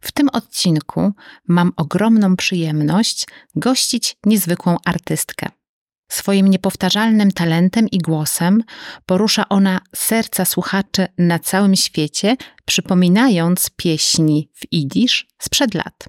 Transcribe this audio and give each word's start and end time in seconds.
W 0.00 0.12
tym 0.12 0.28
odcinku 0.28 1.12
mam 1.48 1.72
ogromną 1.76 2.36
przyjemność 2.36 3.26
gościć 3.54 4.16
niezwykłą 4.26 4.76
artystkę. 4.84 5.48
Swoim 6.08 6.48
niepowtarzalnym 6.48 7.32
talentem 7.32 7.88
i 7.88 7.98
głosem 7.98 8.64
porusza 9.06 9.48
ona 9.48 9.80
serca 9.96 10.44
słuchaczy 10.44 11.06
na 11.18 11.38
całym 11.38 11.76
świecie, 11.76 12.36
przypominając 12.64 13.70
pieśni 13.76 14.50
w 14.54 14.72
idisz 14.72 15.26
sprzed 15.38 15.74
lat. 15.74 16.08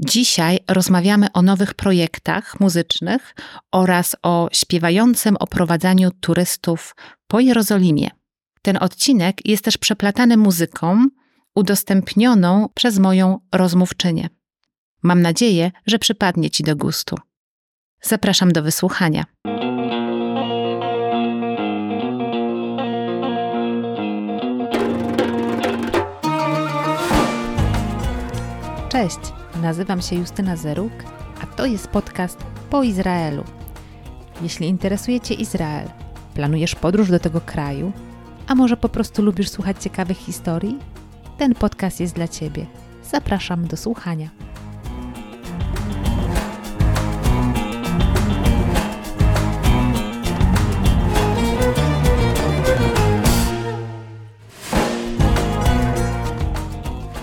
Dzisiaj 0.00 0.58
rozmawiamy 0.68 1.32
o 1.32 1.42
nowych 1.42 1.74
projektach 1.74 2.60
muzycznych 2.60 3.34
oraz 3.72 4.16
o 4.22 4.48
śpiewającym 4.52 5.36
oprowadzaniu 5.36 6.10
turystów 6.10 6.96
po 7.26 7.40
Jerozolimie. 7.40 8.10
Ten 8.62 8.76
odcinek 8.80 9.46
jest 9.46 9.64
też 9.64 9.78
przeplatany 9.78 10.36
muzyką 10.36 11.06
udostępnioną 11.58 12.68
przez 12.74 12.98
moją 12.98 13.38
rozmówczynię. 13.54 14.28
Mam 15.02 15.22
nadzieję, 15.22 15.70
że 15.86 15.98
przypadnie 15.98 16.50
Ci 16.50 16.62
do 16.62 16.76
gustu. 16.76 17.16
Zapraszam 18.02 18.52
do 18.52 18.62
wysłuchania. 18.62 19.24
Cześć, 28.88 29.18
nazywam 29.62 30.02
się 30.02 30.16
Justyna 30.16 30.56
Zeruk, 30.56 30.92
a 31.42 31.46
to 31.46 31.66
jest 31.66 31.88
podcast 31.88 32.38
po 32.70 32.82
Izraelu. 32.82 33.44
Jeśli 34.42 34.68
interesuje 34.68 35.20
Cię 35.20 35.34
Izrael, 35.34 35.88
planujesz 36.34 36.74
podróż 36.74 37.10
do 37.10 37.18
tego 37.18 37.40
kraju, 37.40 37.92
a 38.46 38.54
może 38.54 38.76
po 38.76 38.88
prostu 38.88 39.22
lubisz 39.22 39.48
słuchać 39.48 39.82
ciekawych 39.82 40.16
historii, 40.16 40.78
ten 41.38 41.54
podcast 41.54 42.00
jest 42.00 42.14
dla 42.14 42.28
Ciebie. 42.28 42.66
Zapraszam 43.10 43.66
do 43.66 43.76
słuchania. 43.76 44.28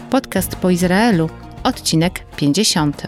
Podcast 0.10 0.56
po 0.56 0.70
Izraelu, 0.70 1.30
odcinek 1.64 2.26
50. 2.36 3.08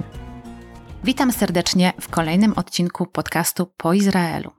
Witam 1.04 1.32
serdecznie 1.32 1.94
w 2.02 2.10
kolejnym 2.10 2.54
odcinku 2.54 3.06
podcastu 3.06 3.66
po 3.78 3.94
Izraelu. 3.94 4.52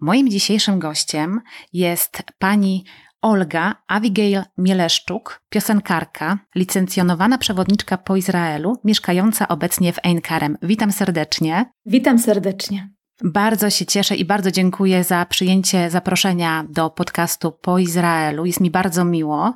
Moim 0.00 0.30
dzisiejszym 0.30 0.78
gościem 0.78 1.40
jest 1.72 2.22
pani 2.38 2.84
Olga 3.22 3.74
Abigail 3.88 4.42
Mieleszczuk, 4.58 5.42
piosenkarka, 5.48 6.38
licencjonowana 6.54 7.38
przewodniczka 7.38 7.98
po 7.98 8.16
Izraelu, 8.16 8.76
mieszkająca 8.84 9.48
obecnie 9.48 9.92
w 9.92 9.98
Ein 10.02 10.20
Karem. 10.20 10.58
Witam 10.62 10.92
serdecznie. 10.92 11.72
Witam 11.86 12.18
serdecznie. 12.18 12.90
Bardzo 13.24 13.70
się 13.70 13.86
cieszę 13.86 14.16
i 14.16 14.24
bardzo 14.24 14.50
dziękuję 14.50 15.04
za 15.04 15.26
przyjęcie 15.26 15.90
zaproszenia 15.90 16.64
do 16.68 16.90
podcastu 16.90 17.52
po 17.52 17.78
Izraelu. 17.78 18.46
Jest 18.46 18.60
mi 18.60 18.70
bardzo 18.70 19.04
miło. 19.04 19.54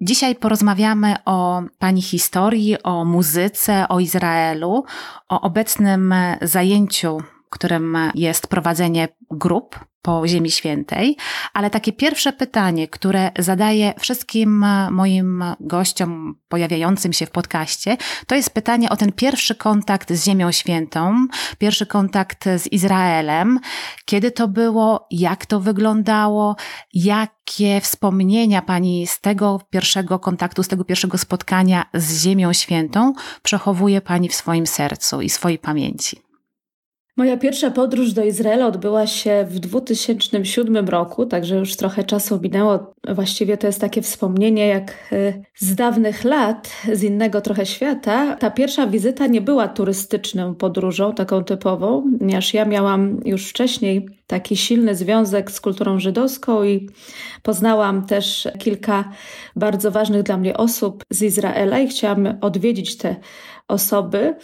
Dzisiaj 0.00 0.34
porozmawiamy 0.36 1.16
o 1.24 1.62
Pani 1.78 2.02
historii, 2.02 2.82
o 2.82 3.04
muzyce, 3.04 3.88
o 3.88 4.00
Izraelu, 4.00 4.84
o 5.28 5.40
obecnym 5.40 6.14
zajęciu, 6.42 7.18
którym 7.52 7.98
jest 8.14 8.46
prowadzenie 8.46 9.08
grup 9.30 9.78
po 10.02 10.28
Ziemi 10.28 10.50
Świętej, 10.50 11.16
ale 11.52 11.70
takie 11.70 11.92
pierwsze 11.92 12.32
pytanie, 12.32 12.88
które 12.88 13.30
zadaję 13.38 13.94
wszystkim 13.98 14.66
moim 14.90 15.44
gościom 15.60 16.34
pojawiającym 16.48 17.12
się 17.12 17.26
w 17.26 17.30
podcaście, 17.30 17.96
to 18.26 18.34
jest 18.34 18.50
pytanie 18.50 18.90
o 18.90 18.96
ten 18.96 19.12
pierwszy 19.12 19.54
kontakt 19.54 20.12
z 20.12 20.24
Ziemią 20.24 20.52
Świętą, 20.52 21.26
pierwszy 21.58 21.86
kontakt 21.86 22.44
z 22.44 22.66
Izraelem. 22.66 23.60
Kiedy 24.04 24.30
to 24.30 24.48
było, 24.48 25.06
jak 25.10 25.46
to 25.46 25.60
wyglądało, 25.60 26.56
jakie 26.94 27.80
wspomnienia 27.80 28.62
Pani 28.62 29.06
z 29.06 29.20
tego 29.20 29.60
pierwszego 29.70 30.18
kontaktu, 30.18 30.62
z 30.62 30.68
tego 30.68 30.84
pierwszego 30.84 31.18
spotkania 31.18 31.84
z 31.94 32.22
Ziemią 32.22 32.52
Świętą 32.52 33.12
przechowuje 33.42 34.00
Pani 34.00 34.28
w 34.28 34.34
swoim 34.34 34.66
sercu 34.66 35.20
i 35.20 35.30
swojej 35.30 35.58
pamięci? 35.58 36.31
Moja 37.16 37.36
pierwsza 37.36 37.70
podróż 37.70 38.12
do 38.12 38.24
Izraela 38.24 38.66
odbyła 38.66 39.06
się 39.06 39.46
w 39.48 39.58
2007 39.58 40.88
roku, 40.88 41.26
także 41.26 41.56
już 41.56 41.76
trochę 41.76 42.04
czasu 42.04 42.40
minęło. 42.42 42.94
Właściwie 43.14 43.56
to 43.56 43.66
jest 43.66 43.80
takie 43.80 44.02
wspomnienie 44.02 44.66
jak 44.66 45.12
y, 45.12 45.42
z 45.56 45.74
dawnych 45.74 46.24
lat, 46.24 46.72
z 46.92 47.02
innego 47.02 47.40
trochę 47.40 47.66
świata. 47.66 48.36
Ta 48.36 48.50
pierwsza 48.50 48.86
wizyta 48.86 49.26
nie 49.26 49.40
była 49.40 49.68
turystyczną 49.68 50.54
podróżą, 50.54 51.14
taką 51.14 51.44
typową, 51.44 52.04
ponieważ 52.18 52.54
ja 52.54 52.64
miałam 52.64 53.20
już 53.24 53.48
wcześniej 53.48 54.08
taki 54.26 54.56
silny 54.56 54.94
związek 54.94 55.50
z 55.50 55.60
kulturą 55.60 56.00
żydowską 56.00 56.64
i 56.64 56.88
poznałam 57.42 58.06
też 58.06 58.48
kilka 58.58 59.12
bardzo 59.56 59.90
ważnych 59.90 60.22
dla 60.22 60.36
mnie 60.36 60.56
osób 60.56 61.04
z 61.10 61.22
Izraela 61.22 61.78
i 61.78 61.88
chciałam 61.88 62.38
odwiedzić 62.40 62.96
te 62.96 63.16
osoby 63.68 64.34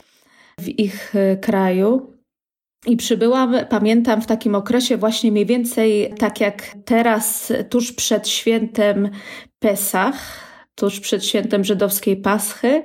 w 0.60 0.68
ich 0.68 1.14
y, 1.14 1.38
kraju. 1.40 2.17
I 2.86 2.96
przybyłam, 2.96 3.54
pamiętam, 3.68 4.22
w 4.22 4.26
takim 4.26 4.54
okresie 4.54 4.96
właśnie 4.96 5.32
mniej 5.32 5.46
więcej 5.46 6.14
tak 6.18 6.40
jak 6.40 6.62
teraz, 6.84 7.52
tuż 7.70 7.92
przed 7.92 8.28
świętem 8.28 9.10
Pesach, 9.58 10.16
tuż 10.74 11.00
przed 11.00 11.24
świętem 11.24 11.64
żydowskiej 11.64 12.16
Paschy. 12.16 12.82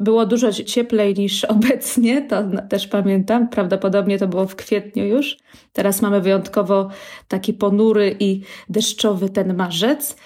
Było 0.00 0.26
dużo 0.26 0.52
cieplej 0.52 1.14
niż 1.14 1.44
obecnie, 1.56 2.22
to 2.22 2.42
też 2.70 2.86
pamiętam. 2.86 3.48
Prawdopodobnie 3.48 4.18
to 4.18 4.28
było 4.28 4.46
w 4.46 4.56
kwietniu 4.56 5.04
już. 5.04 5.36
Teraz 5.72 6.02
mamy 6.02 6.20
wyjątkowo 6.20 6.88
taki 7.28 7.54
ponury 7.54 8.16
i 8.20 8.40
deszczowy 8.68 9.28
ten 9.28 9.54
marzec. 9.54 10.16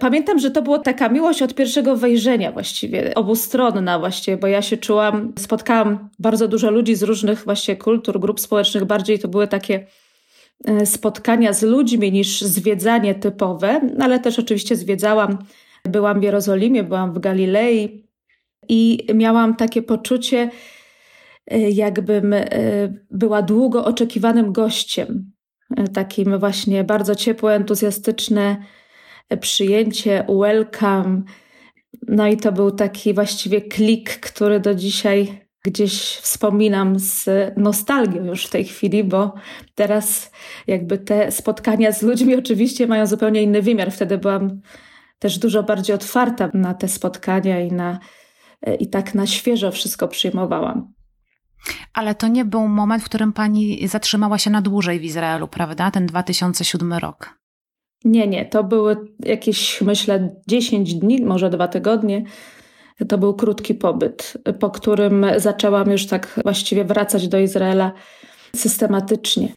Pamiętam, 0.00 0.38
że 0.38 0.50
to 0.50 0.62
była 0.62 0.78
taka 0.78 1.08
miłość 1.08 1.42
od 1.42 1.54
pierwszego 1.54 1.96
wejrzenia 1.96 2.52
właściwie, 2.52 3.14
obustronna 3.14 3.98
właściwie, 3.98 4.36
bo 4.36 4.46
ja 4.46 4.62
się 4.62 4.76
czułam, 4.76 5.32
spotkałam 5.38 6.08
bardzo 6.18 6.48
dużo 6.48 6.70
ludzi 6.70 6.94
z 6.94 7.02
różnych 7.02 7.44
właśnie 7.44 7.76
kultur, 7.76 8.20
grup 8.20 8.40
społecznych, 8.40 8.84
bardziej 8.84 9.18
to 9.18 9.28
były 9.28 9.48
takie 9.48 9.86
e, 10.64 10.86
spotkania 10.86 11.52
z 11.52 11.62
ludźmi 11.62 12.12
niż 12.12 12.40
zwiedzanie 12.40 13.14
typowe, 13.14 13.80
ale 14.00 14.20
też 14.20 14.38
oczywiście 14.38 14.76
zwiedzałam, 14.76 15.38
byłam 15.84 16.20
w 16.20 16.22
Jerozolimie, 16.22 16.84
byłam 16.84 17.12
w 17.12 17.18
Galilei 17.18 18.04
i 18.68 19.06
miałam 19.14 19.56
takie 19.56 19.82
poczucie, 19.82 20.50
e, 21.46 21.58
jakbym 21.70 22.32
e, 22.32 22.46
była 23.10 23.42
długo 23.42 23.84
oczekiwanym 23.84 24.52
gościem, 24.52 25.32
takim 25.92 26.38
właśnie 26.38 26.84
bardzo 26.84 27.14
ciepłe, 27.14 27.54
entuzjastyczne, 27.54 28.56
przyjęcie, 29.36 30.26
welcome. 30.28 31.22
No 32.08 32.26
i 32.26 32.36
to 32.36 32.52
był 32.52 32.70
taki 32.70 33.14
właściwie 33.14 33.60
klik, 33.60 34.20
który 34.20 34.60
do 34.60 34.74
dzisiaj 34.74 35.48
gdzieś 35.64 36.16
wspominam 36.16 36.98
z 36.98 37.26
nostalgią 37.56 38.24
już 38.24 38.46
w 38.46 38.50
tej 38.50 38.64
chwili, 38.64 39.04
bo 39.04 39.34
teraz 39.74 40.30
jakby 40.66 40.98
te 40.98 41.32
spotkania 41.32 41.92
z 41.92 42.02
ludźmi 42.02 42.36
oczywiście 42.36 42.86
mają 42.86 43.06
zupełnie 43.06 43.42
inny 43.42 43.62
wymiar. 43.62 43.92
Wtedy 43.92 44.18
byłam 44.18 44.60
też 45.18 45.38
dużo 45.38 45.62
bardziej 45.62 45.96
otwarta 45.96 46.50
na 46.54 46.74
te 46.74 46.88
spotkania 46.88 47.60
i, 47.60 47.72
na, 47.72 47.98
i 48.80 48.90
tak 48.90 49.14
na 49.14 49.26
świeżo 49.26 49.70
wszystko 49.70 50.08
przyjmowałam. 50.08 50.92
Ale 51.94 52.14
to 52.14 52.28
nie 52.28 52.44
był 52.44 52.68
moment, 52.68 53.02
w 53.02 53.06
którym 53.06 53.32
pani 53.32 53.88
zatrzymała 53.88 54.38
się 54.38 54.50
na 54.50 54.62
dłużej 54.62 55.00
w 55.00 55.04
Izraelu, 55.04 55.48
prawda? 55.48 55.90
Ten 55.90 56.06
2007 56.06 56.92
rok. 56.92 57.38
Nie, 58.04 58.26
nie, 58.26 58.46
to 58.46 58.64
były 58.64 58.96
jakieś, 59.24 59.80
myślę, 59.80 60.36
10 60.48 60.94
dni, 60.94 61.22
może 61.24 61.50
dwa 61.50 61.68
tygodnie. 61.68 62.24
To 63.08 63.18
był 63.18 63.34
krótki 63.34 63.74
pobyt, 63.74 64.38
po 64.60 64.70
którym 64.70 65.26
zaczęłam 65.36 65.90
już 65.90 66.06
tak 66.06 66.40
właściwie 66.44 66.84
wracać 66.84 67.28
do 67.28 67.38
Izraela 67.38 67.92
systematycznie. 68.56 69.52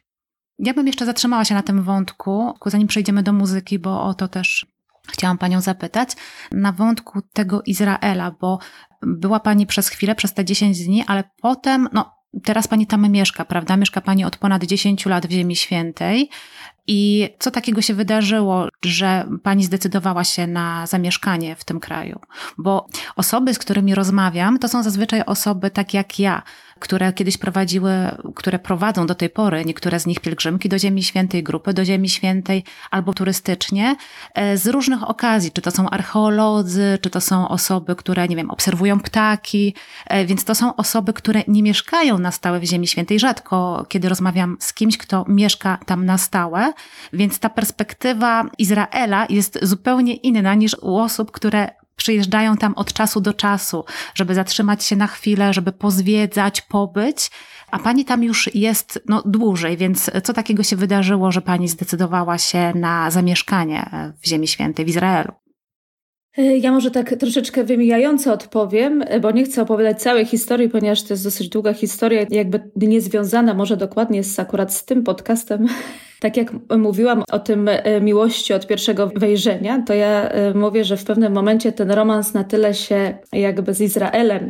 Ja 0.59 0.73
bym 0.73 0.87
jeszcze 0.87 1.05
zatrzymała 1.05 1.45
się 1.45 1.55
na 1.55 1.63
tym 1.63 1.83
wątku, 1.83 2.53
zanim 2.65 2.87
przejdziemy 2.87 3.23
do 3.23 3.33
muzyki, 3.33 3.79
bo 3.79 4.03
o 4.03 4.13
to 4.13 4.27
też 4.27 4.65
chciałam 5.07 5.37
Panią 5.37 5.61
zapytać, 5.61 6.09
na 6.51 6.71
wątku 6.71 7.21
tego 7.33 7.61
Izraela, 7.65 8.35
bo 8.41 8.59
była 9.01 9.39
Pani 9.39 9.65
przez 9.65 9.89
chwilę, 9.89 10.15
przez 10.15 10.33
te 10.33 10.45
10 10.45 10.85
dni, 10.85 11.03
ale 11.07 11.23
potem, 11.41 11.89
no 11.93 12.11
teraz 12.43 12.67
Pani 12.67 12.87
tam 12.87 13.11
mieszka, 13.11 13.45
prawda? 13.45 13.77
Mieszka 13.77 14.01
Pani 14.01 14.25
od 14.25 14.37
ponad 14.37 14.63
10 14.63 15.05
lat 15.05 15.27
w 15.27 15.31
Ziemi 15.31 15.55
Świętej. 15.55 16.29
I 16.93 17.29
co 17.39 17.51
takiego 17.51 17.81
się 17.81 17.93
wydarzyło, 17.93 18.67
że 18.85 19.27
pani 19.43 19.63
zdecydowała 19.63 20.23
się 20.23 20.47
na 20.47 20.87
zamieszkanie 20.87 21.55
w 21.55 21.63
tym 21.63 21.79
kraju? 21.79 22.19
Bo 22.57 22.87
osoby, 23.15 23.53
z 23.53 23.59
którymi 23.59 23.95
rozmawiam, 23.95 24.59
to 24.59 24.67
są 24.67 24.83
zazwyczaj 24.83 25.21
osoby 25.25 25.69
tak 25.69 25.93
jak 25.93 26.19
ja, 26.19 26.43
które 26.81 27.13
kiedyś 27.13 27.37
prowadziły, 27.37 27.91
które 28.35 28.59
prowadzą 28.59 29.07
do 29.07 29.15
tej 29.15 29.29
pory 29.29 29.65
niektóre 29.65 29.99
z 29.99 30.05
nich 30.05 30.19
pielgrzymki 30.19 30.69
do 30.69 30.79
Ziemi 30.79 31.03
Świętej, 31.03 31.43
grupy 31.43 31.73
do 31.73 31.85
Ziemi 31.85 32.09
Świętej 32.09 32.63
albo 32.91 33.13
turystycznie 33.13 33.95
e, 34.33 34.57
z 34.57 34.67
różnych 34.67 35.09
okazji, 35.09 35.51
czy 35.51 35.61
to 35.61 35.71
są 35.71 35.89
archeolodzy, 35.89 36.97
czy 37.01 37.09
to 37.09 37.21
są 37.21 37.47
osoby, 37.47 37.95
które, 37.95 38.27
nie 38.27 38.35
wiem, 38.35 38.51
obserwują 38.51 38.99
ptaki, 38.99 39.73
e, 40.07 40.25
więc 40.25 40.43
to 40.43 40.55
są 40.55 40.75
osoby, 40.75 41.13
które 41.13 41.43
nie 41.47 41.63
mieszkają 41.63 42.19
na 42.19 42.31
stałe 42.31 42.59
w 42.59 42.63
Ziemi 42.63 42.87
Świętej. 42.87 43.19
Rzadko, 43.19 43.85
kiedy 43.89 44.09
rozmawiam 44.09 44.57
z 44.59 44.73
kimś, 44.73 44.97
kto 44.97 45.25
mieszka 45.27 45.77
tam 45.85 46.05
na 46.05 46.17
stałe, 46.17 46.73
więc 47.13 47.39
ta 47.39 47.49
perspektywa 47.49 48.45
Izraela 48.57 49.25
jest 49.29 49.59
zupełnie 49.61 50.13
inna 50.15 50.55
niż 50.55 50.75
u 50.81 50.97
osób, 50.97 51.31
które 51.31 51.80
przyjeżdżają 52.01 52.57
tam 52.57 52.73
od 52.73 52.93
czasu 52.93 53.21
do 53.21 53.33
czasu, 53.33 53.85
żeby 54.15 54.35
zatrzymać 54.35 54.83
się 54.83 54.95
na 54.95 55.07
chwilę, 55.07 55.53
żeby 55.53 55.71
pozwiedzać, 55.71 56.61
pobyć, 56.61 57.31
a 57.71 57.79
pani 57.79 58.05
tam 58.05 58.23
już 58.23 58.55
jest 58.55 59.03
no, 59.07 59.23
dłużej, 59.25 59.77
więc 59.77 60.11
co 60.23 60.33
takiego 60.33 60.63
się 60.63 60.75
wydarzyło, 60.75 61.31
że 61.31 61.41
pani 61.41 61.67
zdecydowała 61.67 62.37
się 62.37 62.71
na 62.75 63.11
zamieszkanie 63.11 63.89
w 64.21 64.27
Ziemi 64.27 64.47
Świętej, 64.47 64.85
w 64.85 64.89
Izraelu? 64.89 65.31
Ja 66.37 66.71
może 66.71 66.91
tak 66.91 67.15
troszeczkę 67.19 67.63
wymijająco 67.63 68.33
odpowiem, 68.33 69.03
bo 69.21 69.31
nie 69.31 69.43
chcę 69.43 69.61
opowiadać 69.61 70.01
całej 70.01 70.25
historii, 70.25 70.69
ponieważ 70.69 71.03
to 71.03 71.13
jest 71.13 71.23
dosyć 71.23 71.49
długa 71.49 71.73
historia, 71.73 72.25
jakby 72.29 72.71
nie 72.75 73.01
związana 73.01 73.53
może 73.53 73.77
dokładnie 73.77 74.23
z 74.23 74.39
akurat 74.39 74.73
z 74.73 74.85
tym 74.85 75.03
podcastem. 75.03 75.67
Tak 76.21 76.37
jak 76.37 76.53
mówiłam 76.77 77.23
o 77.31 77.39
tym 77.39 77.67
e, 77.67 78.01
miłości 78.01 78.53
od 78.53 78.67
pierwszego 78.67 79.11
wejrzenia, 79.15 79.83
to 79.87 79.93
ja 79.93 80.29
e, 80.29 80.53
mówię, 80.53 80.85
że 80.85 80.97
w 80.97 81.03
pewnym 81.03 81.33
momencie 81.33 81.71
ten 81.71 81.91
romans 81.91 82.33
na 82.33 82.43
tyle 82.43 82.73
się 82.73 83.17
jakby 83.33 83.73
z 83.73 83.81
Izraelem 83.81 84.49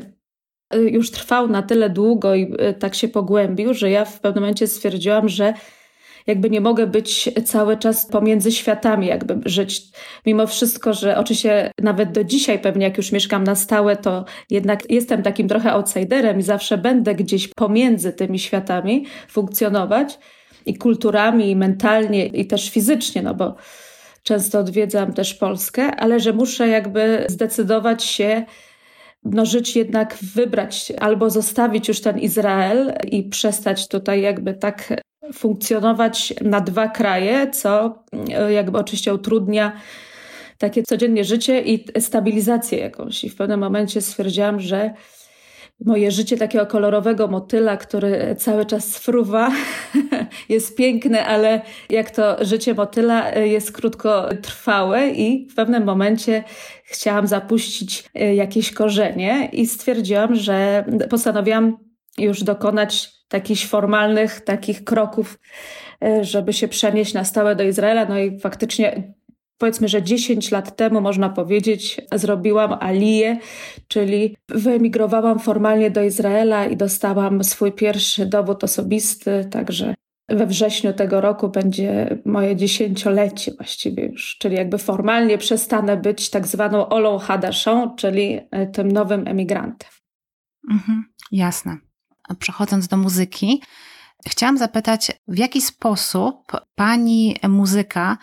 e, 0.69 0.77
już 0.79 1.11
trwał 1.11 1.47
na 1.47 1.61
tyle 1.61 1.89
długo 1.89 2.35
i 2.35 2.55
tak 2.79 2.95
się 2.95 3.07
pogłębił, 3.07 3.73
że 3.73 3.91
ja 3.91 4.05
w 4.05 4.19
pewnym 4.19 4.43
momencie 4.43 4.67
stwierdziłam, 4.67 5.29
że 5.29 5.53
jakby 6.27 6.49
nie 6.49 6.61
mogę 6.61 6.87
być 6.87 7.29
cały 7.45 7.77
czas 7.77 8.05
pomiędzy 8.05 8.51
światami, 8.51 9.07
jakby 9.07 9.49
żyć. 9.49 9.83
Mimo 10.25 10.47
wszystko, 10.47 10.93
że 10.93 11.17
oczywiście 11.17 11.71
nawet 11.81 12.11
do 12.11 12.23
dzisiaj 12.23 12.59
pewnie 12.59 12.85
jak 12.85 12.97
już 12.97 13.11
mieszkam 13.11 13.43
na 13.43 13.55
stałe, 13.55 13.95
to 13.95 14.25
jednak 14.49 14.91
jestem 14.91 15.23
takim 15.23 15.47
trochę 15.47 15.71
outsiderem 15.71 16.39
i 16.39 16.43
zawsze 16.43 16.77
będę 16.77 17.15
gdzieś 17.15 17.47
pomiędzy 17.47 18.13
tymi 18.13 18.39
światami 18.39 19.05
funkcjonować 19.27 20.19
i 20.65 20.77
kulturami, 20.77 21.49
i 21.49 21.55
mentalnie, 21.55 22.25
i 22.25 22.47
też 22.47 22.69
fizycznie, 22.69 23.21
no 23.21 23.33
bo 23.33 23.55
często 24.23 24.59
odwiedzam 24.59 25.13
też 25.13 25.33
Polskę, 25.33 25.95
ale 25.95 26.19
że 26.19 26.33
muszę 26.33 26.67
jakby 26.67 27.25
zdecydować 27.29 28.03
się, 28.03 28.45
no 29.23 29.45
żyć 29.45 29.75
jednak 29.75 30.17
wybrać 30.35 30.93
albo 30.99 31.29
zostawić 31.29 31.87
już 31.87 32.01
ten 32.01 32.19
Izrael 32.19 32.93
i 33.11 33.23
przestać 33.23 33.87
tutaj 33.87 34.21
jakby 34.21 34.53
tak 34.53 34.93
funkcjonować 35.33 36.33
na 36.41 36.61
dwa 36.61 36.87
kraje, 36.87 37.49
co 37.51 38.03
e, 38.33 38.53
jakby 38.53 38.77
oczywiście 38.77 39.13
utrudnia 39.13 39.71
takie 40.57 40.83
codziennie 40.83 41.23
życie 41.23 41.61
i 41.61 41.85
stabilizację 41.99 42.79
jakąś. 42.79 43.23
I 43.23 43.29
w 43.29 43.35
pewnym 43.35 43.59
momencie 43.59 44.01
stwierdziłam, 44.01 44.59
że 44.59 44.93
moje 45.85 46.11
życie 46.11 46.37
takiego 46.37 46.65
kolorowego 46.65 47.27
motyla, 47.27 47.77
który 47.77 48.35
cały 48.39 48.65
czas 48.65 48.97
fruwa, 48.97 49.51
jest 50.49 50.77
piękne, 50.77 51.25
ale 51.25 51.61
jak 51.89 52.11
to 52.11 52.45
życie 52.45 52.73
motyla 52.73 53.31
e, 53.31 53.47
jest 53.47 53.71
krótkotrwałe 53.71 55.09
i 55.09 55.47
w 55.49 55.55
pewnym 55.55 55.83
momencie 55.83 56.43
chciałam 56.83 57.27
zapuścić 57.27 58.09
e, 58.15 58.35
jakieś 58.35 58.71
korzenie 58.71 59.49
i 59.53 59.67
stwierdziłam, 59.67 60.35
że 60.35 60.85
postanowiłam 61.09 61.77
już 62.17 62.43
dokonać 62.43 63.09
takich 63.27 63.67
formalnych 63.67 64.41
takich 64.41 64.83
kroków, 64.83 65.39
e, 66.03 66.23
żeby 66.23 66.53
się 66.53 66.67
przenieść 66.67 67.13
na 67.13 67.23
stałe 67.23 67.55
do 67.55 67.63
Izraela. 67.63 68.05
No 68.05 68.19
i 68.19 68.39
faktycznie 68.39 69.13
powiedzmy, 69.61 69.87
że 69.87 70.03
10 70.03 70.51
lat 70.51 70.75
temu, 70.75 71.01
można 71.01 71.29
powiedzieć, 71.29 72.01
zrobiłam 72.13 72.73
aliję, 72.79 73.39
czyli 73.87 74.37
wyemigrowałam 74.49 75.39
formalnie 75.39 75.91
do 75.91 76.03
Izraela 76.03 76.65
i 76.65 76.77
dostałam 76.77 77.43
swój 77.43 77.71
pierwszy 77.71 78.25
dowód 78.25 78.63
osobisty, 78.63 79.47
także 79.51 79.95
we 80.29 80.47
wrześniu 80.47 80.93
tego 80.93 81.21
roku 81.21 81.49
będzie 81.49 82.17
moje 82.25 82.55
dziesięciolecie 82.55 83.51
właściwie 83.57 84.05
już, 84.05 84.37
czyli 84.39 84.55
jakby 84.55 84.77
formalnie 84.77 85.37
przestanę 85.37 85.97
być 85.97 86.29
tak 86.29 86.47
zwaną 86.47 86.89
Olą 86.89 87.17
Hadaszą, 87.19 87.95
czyli 87.95 88.39
e, 88.51 88.67
tym 88.67 88.91
nowym 88.91 89.27
emigrantem. 89.27 89.89
Mhm, 90.71 91.03
jasne 91.31 91.77
przechodząc 92.39 92.87
do 92.87 92.97
muzyki, 92.97 93.61
chciałam 94.27 94.57
zapytać, 94.57 95.11
w 95.27 95.37
jaki 95.37 95.61
sposób 95.61 96.51
pani 96.75 97.35
muzyka 97.49 98.17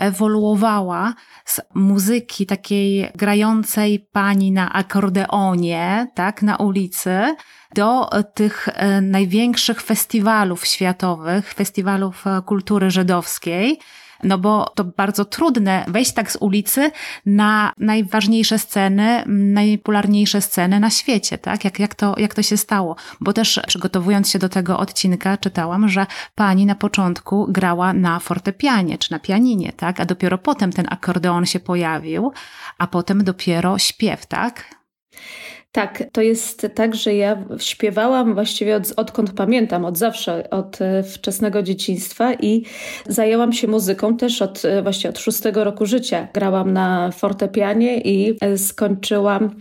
ewoluowała 0.00 1.14
z 1.44 1.60
muzyki 1.74 2.46
takiej 2.46 3.10
grającej 3.14 4.08
pani 4.12 4.52
na 4.52 4.72
akordeonie, 4.72 6.06
tak, 6.14 6.42
na 6.42 6.56
ulicy, 6.56 7.36
do 7.74 8.10
tych 8.34 8.68
e, 8.68 9.00
największych 9.00 9.82
festiwalów 9.82 10.66
światowych, 10.66 11.54
festiwalów 11.54 12.26
e, 12.26 12.42
kultury 12.42 12.90
żydowskiej, 12.90 13.78
no 14.22 14.38
bo 14.38 14.72
to 14.74 14.84
bardzo 14.84 15.24
trudne 15.24 15.84
wejść 15.88 16.12
tak 16.12 16.32
z 16.32 16.36
ulicy 16.36 16.90
na 17.26 17.72
najważniejsze 17.78 18.58
sceny, 18.58 19.22
najpopularniejsze 19.26 20.40
sceny 20.40 20.80
na 20.80 20.90
świecie, 20.90 21.38
tak? 21.38 21.64
Jak, 21.64 21.78
jak, 21.78 21.94
to, 21.94 22.14
jak 22.18 22.34
to 22.34 22.42
się 22.42 22.56
stało? 22.56 22.96
Bo 23.20 23.32
też 23.32 23.60
przygotowując 23.66 24.30
się 24.30 24.38
do 24.38 24.48
tego 24.48 24.78
odcinka 24.78 25.36
czytałam, 25.36 25.88
że 25.88 26.06
pani 26.34 26.66
na 26.66 26.74
początku 26.74 27.46
grała 27.48 27.92
na 27.92 28.18
fortepianie 28.18 28.98
czy 28.98 29.12
na 29.12 29.18
pianinie, 29.18 29.72
tak? 29.72 30.00
A 30.00 30.04
dopiero 30.04 30.38
potem 30.38 30.72
ten 30.72 30.86
akordeon 30.90 31.46
się 31.46 31.60
pojawił, 31.60 32.32
a 32.78 32.86
potem 32.86 33.24
dopiero 33.24 33.78
śpiew, 33.78 34.26
tak? 34.26 34.80
Tak, 35.72 36.04
to 36.12 36.20
jest 36.20 36.66
tak, 36.74 36.94
że 36.94 37.14
ja 37.14 37.44
śpiewałam 37.58 38.34
właściwie 38.34 38.76
od, 38.76 38.92
odkąd 38.96 39.32
pamiętam, 39.32 39.84
od 39.84 39.98
zawsze, 39.98 40.50
od 40.50 40.82
e, 40.82 41.02
wczesnego 41.02 41.62
dzieciństwa 41.62 42.34
i 42.34 42.64
zajęłam 43.08 43.52
się 43.52 43.68
muzyką 43.68 44.16
też 44.16 44.42
od 44.42 44.64
e, 44.64 44.82
właśnie 44.82 45.10
od 45.10 45.18
szóstego 45.18 45.64
roku 45.64 45.86
życia. 45.86 46.28
Grałam 46.34 46.72
na 46.72 47.10
fortepianie 47.10 48.00
i 48.00 48.36
e, 48.40 48.58
skończyłam 48.58 49.60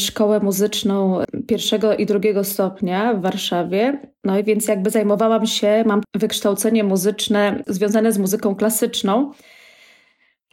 szkołę 0.00 0.40
muzyczną 0.40 1.18
pierwszego 1.46 1.96
i 1.96 2.06
drugiego 2.06 2.44
stopnia 2.44 3.14
w 3.14 3.22
Warszawie. 3.22 4.00
No 4.24 4.38
i 4.38 4.44
więc 4.44 4.68
jakby 4.68 4.90
zajmowałam 4.90 5.46
się, 5.46 5.84
mam 5.86 6.00
wykształcenie 6.14 6.84
muzyczne 6.84 7.62
związane 7.66 8.12
z 8.12 8.18
muzyką 8.18 8.54
klasyczną. 8.54 9.32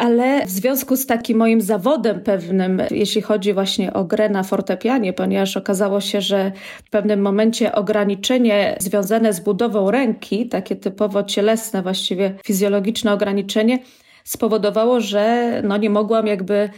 Ale 0.03 0.45
w 0.45 0.50
związku 0.50 0.95
z 0.95 1.05
takim 1.05 1.38
moim 1.38 1.61
zawodem 1.61 2.21
pewnym, 2.21 2.81
jeśli 2.91 3.21
chodzi 3.21 3.53
właśnie 3.53 3.94
o 3.94 4.03
grę 4.03 4.29
na 4.29 4.44
fortepianie, 4.44 5.13
ponieważ 5.13 5.57
okazało 5.57 6.01
się, 6.01 6.22
że 6.22 6.51
w 6.86 6.89
pewnym 6.89 7.22
momencie 7.22 7.75
ograniczenie 7.75 8.77
związane 8.79 9.33
z 9.33 9.39
budową 9.39 9.91
ręki, 9.91 10.48
takie 10.50 10.75
typowo 10.75 11.24
cielesne, 11.24 11.81
właściwie 11.81 12.36
fizjologiczne 12.45 13.13
ograniczenie, 13.13 13.79
spowodowało, 14.24 15.00
że 15.00 15.62
no 15.65 15.77
nie 15.77 15.89
mogłam 15.89 16.27
jakby 16.27 16.69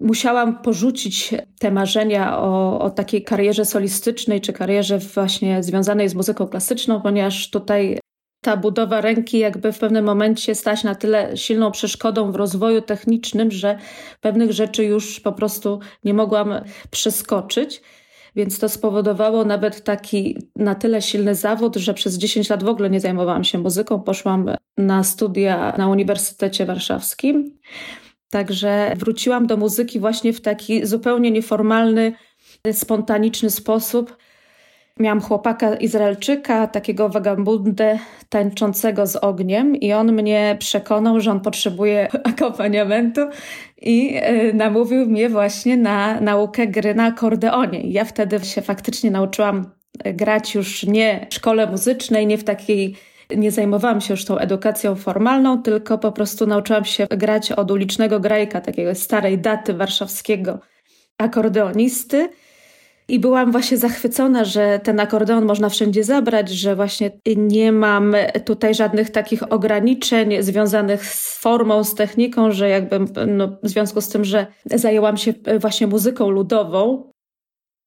musiałam 0.00 0.62
porzucić 0.62 1.34
te 1.58 1.70
marzenia 1.70 2.38
o, 2.38 2.80
o, 2.80 2.90
takiej 2.90 3.24
karierze 3.24 3.64
solistycznej 3.64 4.40
czy 4.40 4.52
karierze 4.52 4.98
właśnie 4.98 5.62
związanej 5.62 6.08
z 6.08 6.14
muzyką 6.14 6.46
klasyczną, 6.46 7.00
ponieważ 7.00 7.50
tutaj 7.50 7.98
ta 8.40 8.56
budowa 8.56 9.00
ręki 9.00 9.38
jakby 9.38 9.72
w 9.72 9.78
pewnym 9.78 10.04
momencie 10.04 10.54
stać 10.54 10.84
na 10.84 10.94
tyle 10.94 11.36
silną 11.36 11.70
przeszkodą 11.70 12.32
w 12.32 12.36
rozwoju 12.36 12.82
technicznym, 12.82 13.50
że 13.50 13.78
pewnych 14.20 14.52
rzeczy 14.52 14.84
już 14.84 15.20
po 15.20 15.32
prostu 15.32 15.80
nie 16.04 16.14
mogłam 16.14 16.54
przeskoczyć. 16.90 17.82
Więc 18.36 18.58
to 18.58 18.68
spowodowało 18.68 19.44
nawet 19.44 19.84
taki 19.84 20.36
na 20.56 20.74
tyle 20.74 21.02
silny 21.02 21.34
zawód, 21.34 21.76
że 21.76 21.94
przez 21.94 22.18
10 22.18 22.50
lat 22.50 22.62
w 22.62 22.68
ogóle 22.68 22.90
nie 22.90 23.00
zajmowałam 23.00 23.44
się 23.44 23.58
muzyką. 23.58 24.00
Poszłam 24.00 24.50
na 24.78 25.04
studia 25.04 25.74
na 25.78 25.88
Uniwersytecie 25.88 26.66
Warszawskim. 26.66 27.58
Także 28.30 28.92
wróciłam 28.96 29.46
do 29.46 29.56
muzyki 29.56 30.00
właśnie 30.00 30.32
w 30.32 30.40
taki 30.40 30.86
zupełnie 30.86 31.30
nieformalny, 31.30 32.12
spontaniczny 32.72 33.50
sposób 33.50 34.16
Miałam 35.00 35.20
chłopaka 35.20 35.74
Izraelczyka, 35.74 36.66
takiego 36.66 37.08
wagabundę 37.08 37.98
tańczącego 38.28 39.06
z 39.06 39.16
ogniem 39.16 39.76
i 39.76 39.92
on 39.92 40.12
mnie 40.12 40.56
przekonał, 40.58 41.20
że 41.20 41.30
on 41.30 41.40
potrzebuje 41.40 42.08
akompaniamentu 42.32 43.20
i 43.82 44.12
e, 44.14 44.52
namówił 44.52 45.06
mnie 45.06 45.28
właśnie 45.28 45.76
na 45.76 46.20
naukę 46.20 46.66
gry 46.66 46.94
na 46.94 47.04
akordeonie. 47.04 47.80
Ja 47.80 48.04
wtedy 48.04 48.40
się 48.40 48.62
faktycznie 48.62 49.10
nauczyłam 49.10 49.70
grać 50.04 50.54
już 50.54 50.86
nie 50.86 51.26
w 51.30 51.34
szkole 51.34 51.66
muzycznej, 51.66 52.26
nie 52.26 52.38
w 52.38 52.44
takiej 52.44 52.96
nie 53.36 53.50
zajmowałam 53.50 54.00
się 54.00 54.14
już 54.14 54.24
tą 54.24 54.38
edukacją 54.38 54.94
formalną, 54.94 55.62
tylko 55.62 55.98
po 55.98 56.12
prostu 56.12 56.46
nauczyłam 56.46 56.84
się 56.84 57.06
grać 57.10 57.52
od 57.52 57.70
ulicznego 57.70 58.20
grajka, 58.20 58.60
takiego 58.60 58.94
starej 58.94 59.38
daty 59.38 59.74
warszawskiego 59.74 60.58
akordeonisty. 61.18 62.28
I 63.10 63.18
byłam 63.18 63.52
właśnie 63.52 63.76
zachwycona, 63.76 64.44
że 64.44 64.80
ten 64.82 65.00
akordeon 65.00 65.44
można 65.44 65.68
wszędzie 65.68 66.04
zabrać, 66.04 66.50
że 66.50 66.76
właśnie 66.76 67.10
nie 67.36 67.72
mam 67.72 68.14
tutaj 68.44 68.74
żadnych 68.74 69.10
takich 69.10 69.52
ograniczeń 69.52 70.42
związanych 70.42 71.06
z 71.06 71.38
formą, 71.38 71.84
z 71.84 71.94
techniką, 71.94 72.52
że 72.52 72.68
jakby 72.68 73.26
no, 73.26 73.48
w 73.62 73.68
związku 73.68 74.00
z 74.00 74.08
tym, 74.08 74.24
że 74.24 74.46
zajęłam 74.64 75.16
się 75.16 75.34
właśnie 75.60 75.86
muzyką 75.86 76.30
ludową, 76.30 77.10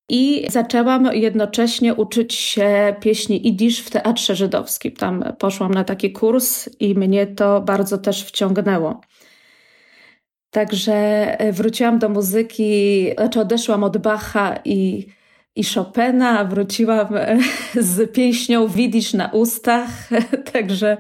i 0.10 0.46
zaczęłam 0.50 1.10
jednocześnie 1.14 1.96
uczyć 1.96 2.34
się 2.34 2.96
pieśni 3.00 3.48
idisz 3.48 3.80
w 3.80 3.90
teatrze 3.90 4.36
żydowskim. 4.36 4.92
Tam 4.92 5.24
poszłam 5.40 5.74
na 5.74 5.84
taki 5.84 6.12
kurs 6.12 6.70
i 6.80 6.96
mnie 6.96 7.28
to 7.28 7.62
bardzo 7.62 7.98
też 7.98 8.24
wciągnęło. 8.24 9.02
Także 10.54 10.94
e, 11.40 11.54
wróciłam 11.54 12.00
do 12.00 12.10
muzyki, 12.10 13.06
znaczy 13.18 13.40
odeszłam 13.40 13.84
od 13.84 13.98
Bacha 13.98 14.56
i, 14.66 15.08
i 15.56 15.64
Chopina, 15.64 16.46
wróciłam 16.46 17.08
e, 17.16 17.38
z 17.94 18.14
pieśnią 18.14 18.68
Widzisz 18.68 19.14
na 19.14 19.28
ustach, 19.28 19.90
także... 20.54 20.98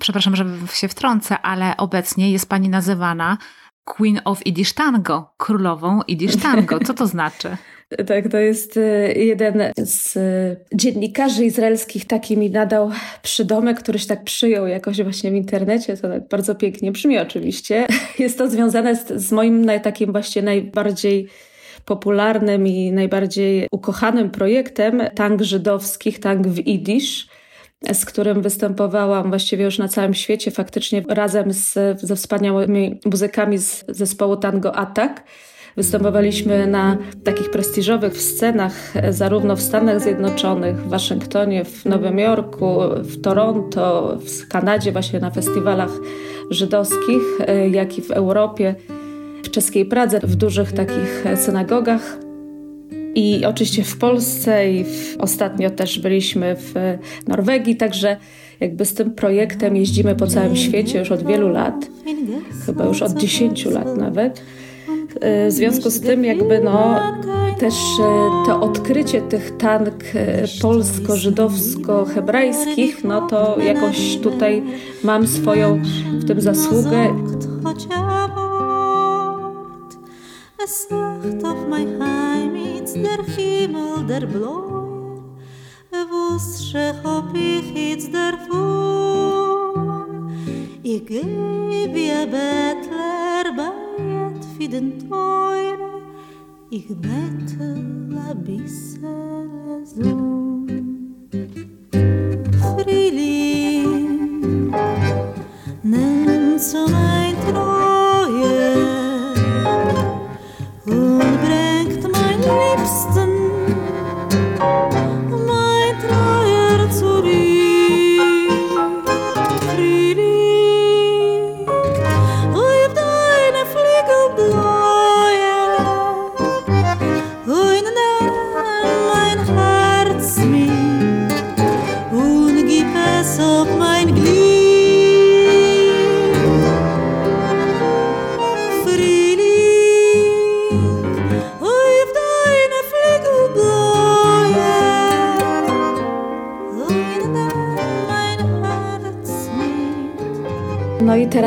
Przepraszam, 0.00 0.36
że 0.36 0.44
się 0.72 0.88
wtrącę, 0.88 1.38
ale 1.38 1.76
obecnie 1.76 2.32
jest 2.32 2.48
pani 2.48 2.68
nazywana 2.68 3.38
Queen 3.84 4.20
of 4.24 4.46
Yiddish 4.46 4.72
Tango, 4.72 5.34
królową 5.36 6.00
Yiddish 6.08 6.36
Tango. 6.36 6.80
Co 6.80 6.94
to 6.94 7.06
znaczy? 7.06 7.56
Tak, 8.06 8.28
to 8.28 8.38
jest 8.38 8.76
e, 8.76 9.12
jeden 9.12 9.62
z 9.76 10.18
dziennikarzy 10.74 11.44
izraelskich 11.44 12.04
taki 12.04 12.36
mi 12.36 12.50
nadał 12.50 12.90
przydomek, 13.22 13.78
który 13.78 13.98
się 13.98 14.06
tak 14.06 14.24
przyjął 14.24 14.66
jakoś 14.66 15.02
właśnie 15.02 15.30
w 15.30 15.34
internecie. 15.34 15.96
To 15.96 16.08
tak 16.08 16.28
bardzo 16.28 16.54
pięknie 16.54 16.92
brzmi 16.92 17.18
oczywiście. 17.18 17.86
Jest 18.18 18.38
to 18.38 18.50
związane 18.50 18.96
z, 18.96 19.08
z 19.08 19.32
moim 19.32 19.66
takim 19.82 20.12
właśnie 20.12 20.42
najbardziej 20.42 21.28
popularnym 21.84 22.66
i 22.66 22.92
najbardziej 22.92 23.68
ukochanym 23.72 24.30
projektem 24.30 25.02
tank 25.14 25.42
żydowskich, 25.42 26.18
tank 26.18 26.46
w 26.46 26.58
Idisz 26.58 27.28
z 27.92 28.04
którym 28.04 28.42
występowałam 28.42 29.28
właściwie 29.28 29.64
już 29.64 29.78
na 29.78 29.88
całym 29.88 30.14
świecie, 30.14 30.50
faktycznie 30.50 31.02
razem 31.08 31.52
z, 31.52 31.74
ze 32.00 32.16
wspaniałymi 32.16 33.00
muzykami 33.04 33.58
z 33.58 33.84
zespołu 33.88 34.36
Tango 34.36 34.76
Attack. 34.76 35.22
Występowaliśmy 35.76 36.66
na 36.66 36.98
takich 37.24 37.50
prestiżowych 37.50 38.16
scenach, 38.16 38.92
zarówno 39.10 39.56
w 39.56 39.62
Stanach 39.62 40.00
Zjednoczonych, 40.00 40.76
w 40.76 40.88
Waszyngtonie, 40.88 41.64
w 41.64 41.84
Nowym 41.84 42.18
Jorku, 42.18 42.78
w 42.96 43.20
Toronto, 43.20 44.18
w 44.26 44.48
Kanadzie, 44.48 44.92
właśnie 44.92 45.20
na 45.20 45.30
festiwalach 45.30 45.90
żydowskich, 46.50 47.22
jak 47.70 47.98
i 47.98 48.02
w 48.02 48.10
Europie, 48.10 48.74
w 49.42 49.50
czeskiej 49.50 49.84
Pradze, 49.84 50.20
w 50.22 50.36
dużych 50.36 50.72
takich 50.72 51.24
synagogach. 51.36 52.18
I 53.14 53.44
oczywiście 53.44 53.84
w 53.84 53.98
Polsce 53.98 54.72
i 54.72 54.84
w, 54.84 55.16
ostatnio 55.18 55.70
też 55.70 55.98
byliśmy 55.98 56.56
w 56.56 56.74
Norwegii, 57.28 57.76
także 57.76 58.16
jakby 58.60 58.84
z 58.84 58.94
tym 58.94 59.10
projektem 59.10 59.76
jeździmy 59.76 60.16
po 60.16 60.26
całym 60.26 60.56
świecie 60.56 60.98
już 60.98 61.10
od 61.10 61.26
wielu 61.26 61.48
lat, 61.48 61.86
chyba 62.66 62.84
już 62.84 63.02
od 63.02 63.12
10 63.12 63.64
lat 63.64 63.96
nawet. 63.96 64.42
E, 65.20 65.48
w 65.48 65.52
związku 65.52 65.90
z 65.90 66.00
tym 66.00 66.24
jakby 66.24 66.60
no 66.60 67.00
też 67.58 67.74
e, 67.74 68.30
to 68.46 68.60
odkrycie 68.60 69.22
tych 69.22 69.56
tank 69.56 70.04
e, 70.14 70.44
polsko-żydowsko-hebrajskich, 70.62 73.04
no 73.04 73.26
to 73.26 73.60
jakoś 73.60 74.18
tutaj 74.22 74.62
mam 75.04 75.26
swoją 75.26 75.82
w 76.12 76.24
tym 76.24 76.40
zasługę. 76.40 77.14
der 83.02 83.22
der 84.08 84.26
Bläu, 84.26 85.22
wusste 86.10 86.94
hab 87.02 87.34
ich 87.34 87.74
jetzt 87.74 88.12
davon. 88.12 89.30
Ich 90.82 91.06
geh 91.06 91.22
wie 91.94 92.12
ein 92.12 92.30
Bettler 92.30 93.52
bett 93.56 93.89
für 94.60 94.68
den 94.68 94.98
Teure, 95.08 96.02
ich 96.68 96.86
bettel 96.88 98.14
a 98.28 98.34
bissel 98.34 99.86
so. 99.86 100.89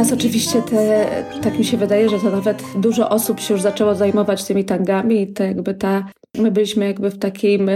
Teraz 0.04 0.20
oczywiście 0.20 0.62
te, 0.62 1.24
tak 1.42 1.60
mi 1.60 1.66
się 1.66 1.78
wydaje, 1.78 2.10
że 2.10 2.20
to 2.20 2.30
nawet 2.30 2.64
dużo 2.76 3.10
osób 3.10 3.40
się 3.40 3.54
już 3.54 3.62
zaczęło 3.62 3.96
zajmować 3.96 4.44
tymi 4.44 4.66
tangami 4.66 5.22
i 5.22 5.34
to 5.34 5.44
jakby 5.44 5.74
ta, 5.74 6.10
my 6.38 6.52
byliśmy 6.52 6.86
jakby 6.86 7.10
w 7.10 7.20
takim, 7.20 7.70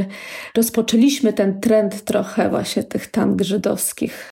rozpoczęliśmy 0.55 1.33
ten 1.33 1.59
trend 1.61 2.03
trochę 2.03 2.49
właśnie 2.49 2.83
tych 2.83 3.07
tang 3.07 3.41
żydowskich. 3.41 4.29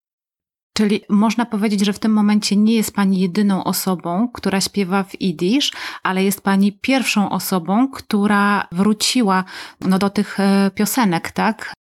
Czyli 0.78 1.02
można 1.10 1.46
powiedzieć, 1.46 1.86
że 1.86 1.94
w 1.94 2.00
tym 2.00 2.14
momencie 2.14 2.56
nie 2.56 2.76
jest 2.76 2.96
Pani 2.96 3.20
jedyną 3.20 3.64
osobą, 3.64 4.30
która 4.34 4.62
śpiewa 4.62 5.04
w 5.04 5.22
idisz, 5.22 5.72
ale 6.04 6.24
jest 6.24 6.42
Pani 6.42 6.72
pierwszą 6.72 7.30
osobą, 7.30 7.88
która 7.88 8.68
wróciła 8.72 9.44
no, 9.82 10.00
do 10.00 10.10
tych 10.10 10.40
e, 10.40 10.72
piosenek, 10.76 11.32
tak? 11.32 11.74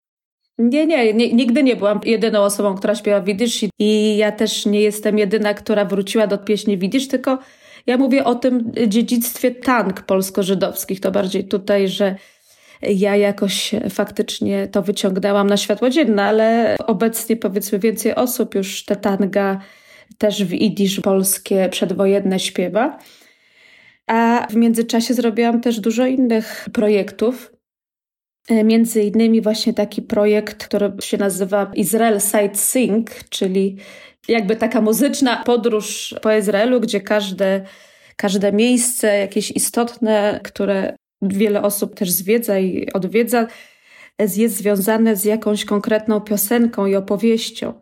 Nie, 0.61 0.87
nie, 0.87 1.15
nie, 1.15 1.33
nigdy 1.33 1.63
nie 1.63 1.77
byłam 1.77 2.01
jedyną 2.05 2.41
osobą, 2.41 2.75
która 2.75 2.95
śpiewa 2.95 3.21
widysz 3.21 3.65
i 3.79 4.17
ja 4.17 4.33
też 4.33 4.67
nie 4.67 4.81
jestem 4.81 5.19
jedyna, 5.19 5.55
która 5.55 5.85
wróciła 5.85 6.27
do 6.27 6.39
pieśni 6.39 6.79
widysz, 6.79 7.09
tylko 7.09 7.39
ja 7.87 7.97
mówię 7.97 8.25
o 8.25 8.35
tym 8.35 8.73
dziedzictwie 8.87 9.51
tank 9.51 10.03
polsko-żydowskich. 10.03 11.01
To 11.01 11.11
bardziej 11.11 11.45
tutaj, 11.45 11.89
że 11.89 12.17
ja 12.83 13.17
jakoś 13.17 13.71
faktycznie 13.91 14.69
to 14.69 14.83
wyciągnęłam 14.83 15.47
na 15.47 15.57
światło 15.57 15.91
dzienne, 15.91 16.25
ale 16.25 16.77
obecnie 16.87 17.37
powiedzmy 17.37 17.79
więcej 17.79 18.15
osób 18.15 18.55
już 18.55 18.85
te 18.85 18.97
tanga 18.97 19.61
też 20.19 20.45
w 20.45 20.53
idisz 20.53 21.01
polskie 21.01 21.69
przedwojenne 21.69 22.41
śpiewa. 22.41 22.99
A 24.07 24.47
w 24.51 24.57
międzyczasie 24.57 25.15
zrobiłam 25.15 25.61
też 25.61 25.81
dużo 25.81 26.07
innych 26.07 26.69
projektów. 26.73 27.53
E, 28.49 28.65
między 28.65 29.03
innymi 29.03 29.41
właśnie 29.41 29.75
taki 29.75 30.03
projekt, 30.03 30.65
który 30.65 30.93
się 31.01 31.19
nazywa 31.19 31.71
Israel 31.75 32.21
Sightseeing, 32.21 33.11
czyli 33.29 33.77
jakby 34.29 34.57
taka 34.57 34.81
muzyczna 34.81 35.43
podróż 35.45 36.15
po 36.23 36.33
Izraelu, 36.33 36.81
gdzie 36.81 37.01
każde, 37.01 37.65
każde 38.17 38.53
miejsce 38.53 39.19
jakieś 39.19 39.51
istotne, 39.51 40.41
które 40.45 40.97
wiele 41.23 41.63
osób 41.63 41.95
też 41.95 42.11
zwiedza 42.11 42.59
i 42.59 42.93
odwiedza, 42.93 43.47
jest 44.19 44.57
związane 44.57 45.17
z 45.17 45.25
jakąś 45.25 45.65
konkretną 45.65 46.21
piosenką 46.21 46.87
i 46.87 46.97
opowieścią. 46.97 47.81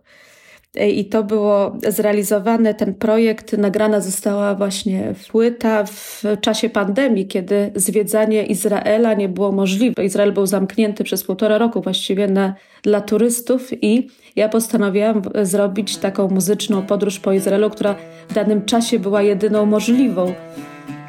I 0.76 1.04
to 1.04 1.24
było 1.24 1.76
zrealizowane, 1.88 2.74
ten 2.74 2.94
projekt, 2.94 3.52
nagrana 3.52 4.00
została 4.00 4.54
właśnie 4.54 5.14
płyta 5.30 5.84
w 5.84 6.22
czasie 6.40 6.70
pandemii, 6.70 7.26
kiedy 7.26 7.72
zwiedzanie 7.74 8.46
Izraela 8.46 9.14
nie 9.14 9.28
było 9.28 9.52
możliwe. 9.52 10.04
Izrael 10.04 10.32
był 10.32 10.46
zamknięty 10.46 11.04
przez 11.04 11.24
półtora 11.24 11.58
roku 11.58 11.80
właściwie 11.80 12.28
na, 12.28 12.54
dla 12.82 13.00
turystów 13.00 13.82
i 13.84 14.08
ja 14.36 14.48
postanowiłam 14.48 15.22
zrobić 15.42 15.96
taką 15.96 16.28
muzyczną 16.28 16.82
podróż 16.82 17.18
po 17.18 17.32
Izraelu, 17.32 17.70
która 17.70 17.94
w 18.28 18.34
danym 18.34 18.64
czasie 18.64 18.98
była 18.98 19.22
jedyną 19.22 19.66
możliwą. 19.66 20.34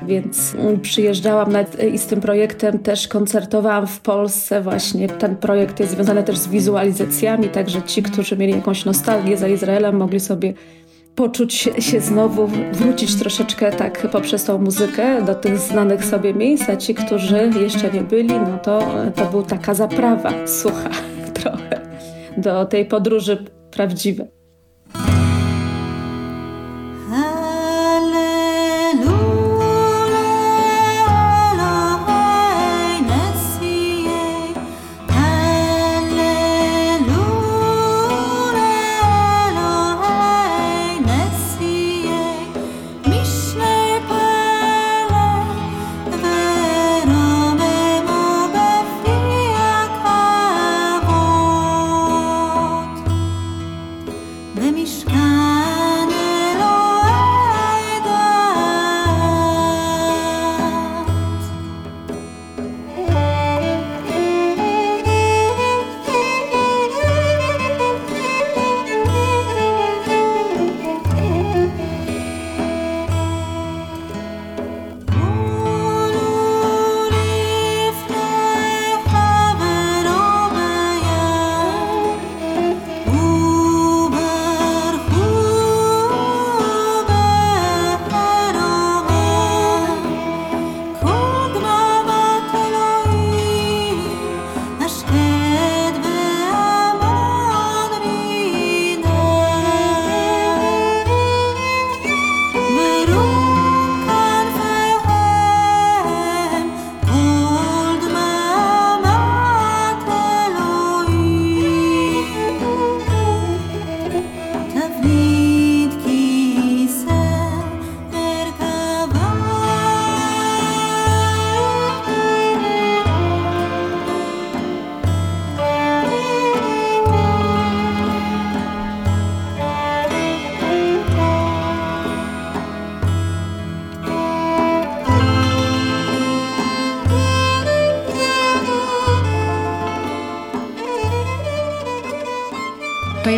Więc 0.07 0.55
przyjeżdżałam 0.81 1.53
i 1.93 1.97
z 1.97 2.07
tym 2.07 2.21
projektem 2.21 2.79
też 2.79 3.07
koncertowałam 3.07 3.87
w 3.87 3.99
Polsce. 3.99 4.61
Właśnie 4.61 5.07
ten 5.07 5.35
projekt 5.35 5.79
jest 5.79 5.91
związany 5.91 6.23
też 6.23 6.37
z 6.37 6.47
wizualizacjami, 6.47 7.49
także 7.49 7.81
ci, 7.81 8.03
którzy 8.03 8.37
mieli 8.37 8.53
jakąś 8.53 8.85
nostalgię 8.85 9.37
za 9.37 9.47
Izraelem, 9.47 9.97
mogli 9.97 10.19
sobie 10.19 10.53
poczuć 11.15 11.53
się 11.79 12.01
znowu, 12.01 12.47
wrócić 12.71 13.15
troszeczkę 13.15 13.71
tak 13.71 14.07
poprzez 14.11 14.43
tą 14.43 14.57
muzykę 14.57 15.25
do 15.25 15.35
tych 15.35 15.57
znanych 15.57 16.05
sobie 16.05 16.33
miejsc, 16.33 16.69
a 16.69 16.75
ci, 16.75 16.95
którzy 16.95 17.51
jeszcze 17.61 17.91
nie 17.91 18.01
byli, 18.01 18.33
no 18.33 18.57
to 18.63 18.95
to 19.15 19.25
była 19.25 19.43
taka 19.43 19.73
zaprawa 19.73 20.47
sucha 20.47 20.89
trochę 21.41 21.81
do 22.37 22.65
tej 22.65 22.85
podróży 22.85 23.45
prawdziwej. 23.71 24.38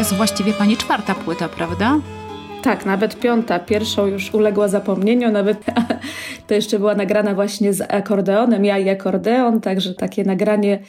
Jest 0.01 0.13
właściwie 0.13 0.53
pani 0.53 0.77
czwarta 0.77 1.15
płyta, 1.15 1.49
prawda? 1.49 1.99
Tak, 2.61 2.85
nawet 2.85 3.19
piąta. 3.19 3.59
Pierwszą 3.59 4.05
już 4.05 4.33
uległa 4.33 4.67
zapomnieniu, 4.67 5.31
nawet 5.31 5.65
to 6.47 6.53
jeszcze 6.53 6.79
była 6.79 6.95
nagrana 6.95 7.35
właśnie 7.35 7.73
z 7.73 7.81
akordeonem, 7.93 8.65
ja 8.65 8.77
i 8.77 8.89
akordeon, 8.89 9.61
także 9.61 9.93
takie 9.93 10.23
nagranie 10.23 10.79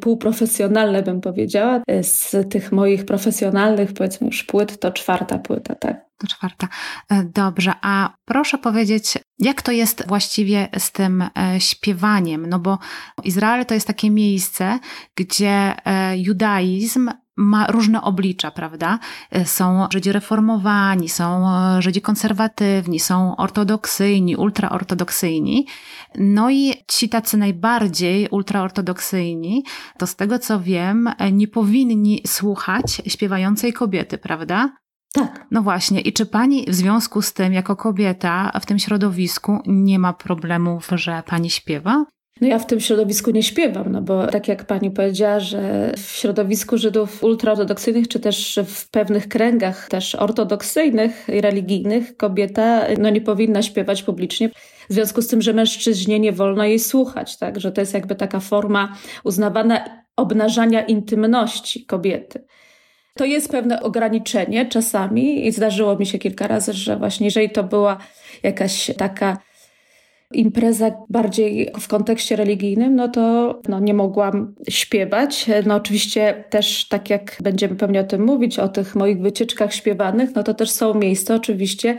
półprofesjonalne 0.00 1.02
bym 1.02 1.20
powiedziała. 1.20 1.80
Z 2.02 2.36
tych 2.50 2.72
moich 2.72 3.04
profesjonalnych, 3.04 3.92
powiedzmy 3.92 4.26
już 4.26 4.44
płyt, 4.44 4.80
to 4.80 4.92
czwarta 4.92 5.38
płyta, 5.38 5.74
tak. 5.74 5.96
To 6.18 6.26
czwarta. 6.26 6.68
E, 7.10 7.24
dobrze, 7.24 7.72
a 7.82 8.14
proszę 8.24 8.58
powiedzieć, 8.58 9.18
jak 9.38 9.62
to 9.62 9.72
jest 9.72 10.08
właściwie 10.08 10.68
z 10.78 10.92
tym 10.92 11.22
e, 11.22 11.60
śpiewaniem? 11.60 12.46
No 12.46 12.58
bo 12.58 12.78
Izrael 13.24 13.66
to 13.66 13.74
jest 13.74 13.86
takie 13.86 14.10
miejsce, 14.10 14.78
gdzie 15.16 15.74
e, 15.84 16.18
judaizm 16.18 17.10
ma 17.36 17.66
różne 17.66 18.02
oblicza, 18.02 18.50
prawda? 18.50 18.98
E, 19.30 19.44
są 19.44 19.86
Żydzi 19.92 20.12
reformowani, 20.12 21.08
są 21.08 21.48
e, 21.48 21.82
Żydzi 21.82 22.00
konserwatywni, 22.00 23.00
są 23.00 23.36
ortodoksyjni, 23.36 24.36
ultraortodoksyjni. 24.36 25.66
No 26.18 26.50
i 26.50 26.74
ci 26.88 27.08
tacy 27.08 27.36
najbardziej 27.36 28.28
ultraortodoksyjni, 28.30 29.64
to 29.98 30.06
z 30.06 30.16
tego 30.16 30.38
co 30.38 30.60
wiem, 30.60 31.10
e, 31.18 31.32
nie 31.32 31.48
powinni 31.48 32.22
słuchać 32.26 33.02
śpiewającej 33.06 33.72
kobiety, 33.72 34.18
prawda? 34.18 34.70
Tak. 35.12 35.46
No 35.50 35.62
właśnie. 35.62 36.00
I 36.00 36.12
czy 36.12 36.26
pani 36.26 36.66
w 36.68 36.74
związku 36.74 37.22
z 37.22 37.32
tym, 37.32 37.52
jako 37.52 37.76
kobieta 37.76 38.52
w 38.60 38.66
tym 38.66 38.78
środowisku, 38.78 39.58
nie 39.66 39.98
ma 39.98 40.12
problemów, 40.12 40.88
że 40.92 41.22
pani 41.26 41.50
śpiewa? 41.50 42.04
No 42.40 42.48
ja 42.48 42.58
w 42.58 42.66
tym 42.66 42.80
środowisku 42.80 43.30
nie 43.30 43.42
śpiewam, 43.42 43.92
no 43.92 44.02
bo 44.02 44.26
tak 44.26 44.48
jak 44.48 44.64
pani 44.64 44.90
powiedziała, 44.90 45.40
że 45.40 45.92
w 45.96 46.00
środowisku 46.00 46.78
Żydów 46.78 47.24
ultraortodoksyjnych, 47.24 48.08
czy 48.08 48.20
też 48.20 48.58
w 48.66 48.90
pewnych 48.90 49.28
kręgach 49.28 49.88
też 49.88 50.14
ortodoksyjnych 50.14 51.26
i 51.28 51.40
religijnych 51.40 52.16
kobieta 52.16 52.84
no 52.98 53.10
nie 53.10 53.20
powinna 53.20 53.62
śpiewać 53.62 54.02
publicznie. 54.02 54.48
W 54.88 54.92
związku 54.92 55.22
z 55.22 55.28
tym, 55.28 55.42
że 55.42 55.52
mężczyźnie 55.52 56.20
nie 56.20 56.32
wolno 56.32 56.64
jej 56.64 56.78
słuchać, 56.78 57.38
tak? 57.38 57.60
Że 57.60 57.72
to 57.72 57.80
jest 57.80 57.94
jakby 57.94 58.14
taka 58.14 58.40
forma 58.40 58.96
uznawana 59.24 59.84
obnażania 60.16 60.82
intymności 60.82 61.86
kobiety. 61.86 62.44
To 63.14 63.24
jest 63.24 63.50
pewne 63.50 63.82
ograniczenie 63.82 64.66
czasami 64.66 65.46
i 65.46 65.52
zdarzyło 65.52 65.96
mi 65.96 66.06
się 66.06 66.18
kilka 66.18 66.46
razy, 66.46 66.72
że 66.72 66.96
właśnie 66.96 67.26
jeżeli 67.26 67.50
to 67.50 67.64
była 67.64 67.98
jakaś 68.42 68.90
taka 68.98 69.38
impreza 70.32 70.90
bardziej 71.08 71.70
w 71.80 71.88
kontekście 71.88 72.36
religijnym, 72.36 72.96
no 72.96 73.08
to 73.08 73.60
no, 73.68 73.80
nie 73.80 73.94
mogłam 73.94 74.54
śpiewać. 74.68 75.46
No 75.66 75.74
oczywiście 75.74 76.44
też, 76.50 76.88
tak 76.88 77.10
jak 77.10 77.36
będziemy 77.40 77.76
pewnie 77.76 78.00
o 78.00 78.04
tym 78.04 78.24
mówić, 78.24 78.58
o 78.58 78.68
tych 78.68 78.94
moich 78.94 79.20
wycieczkach 79.20 79.74
śpiewanych, 79.74 80.34
no 80.34 80.42
to 80.42 80.54
też 80.54 80.70
są 80.70 80.94
miejsca 80.94 81.34
oczywiście, 81.34 81.98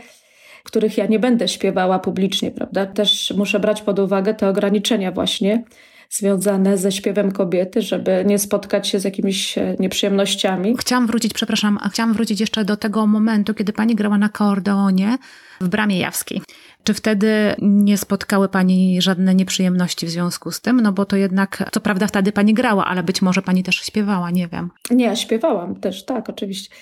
których 0.64 0.98
ja 0.98 1.06
nie 1.06 1.18
będę 1.18 1.48
śpiewała 1.48 1.98
publicznie, 1.98 2.50
prawda? 2.50 2.86
Też 2.86 3.34
muszę 3.36 3.60
brać 3.60 3.82
pod 3.82 3.98
uwagę 3.98 4.34
te 4.34 4.48
ograniczenia 4.48 5.12
właśnie 5.12 5.64
związane 6.10 6.78
ze 6.78 6.92
śpiewem 6.92 7.32
kobiety, 7.32 7.82
żeby 7.82 8.24
nie 8.26 8.38
spotkać 8.38 8.88
się 8.88 9.00
z 9.00 9.04
jakimiś 9.04 9.58
e, 9.58 9.76
nieprzyjemnościami. 9.78 10.76
Chciałam 10.80 11.06
wrócić, 11.06 11.32
przepraszam, 11.32 11.78
chciałam 11.90 12.12
wrócić 12.12 12.40
jeszcze 12.40 12.64
do 12.64 12.76
tego 12.76 13.06
momentu, 13.06 13.54
kiedy 13.54 13.72
pani 13.72 13.94
grała 13.94 14.18
na 14.18 14.28
koordeonie 14.28 15.18
w 15.60 15.68
Bramie 15.68 15.98
Jawskiej. 15.98 16.42
Czy 16.88 16.94
wtedy 16.94 17.54
nie 17.62 17.98
spotkały 17.98 18.48
Pani 18.48 19.02
żadne 19.02 19.34
nieprzyjemności 19.34 20.06
w 20.06 20.10
związku 20.10 20.50
z 20.50 20.60
tym? 20.60 20.80
No 20.80 20.92
bo 20.92 21.04
to 21.04 21.16
jednak, 21.16 21.70
co 21.72 21.80
prawda 21.80 22.06
wtedy 22.06 22.32
Pani 22.32 22.54
grała, 22.54 22.84
ale 22.84 23.02
być 23.02 23.22
może 23.22 23.42
Pani 23.42 23.62
też 23.62 23.76
śpiewała, 23.76 24.30
nie 24.30 24.48
wiem. 24.48 24.70
Nie, 24.90 25.16
śpiewałam 25.16 25.80
też, 25.80 26.04
tak, 26.04 26.28
oczywiście. 26.28 26.74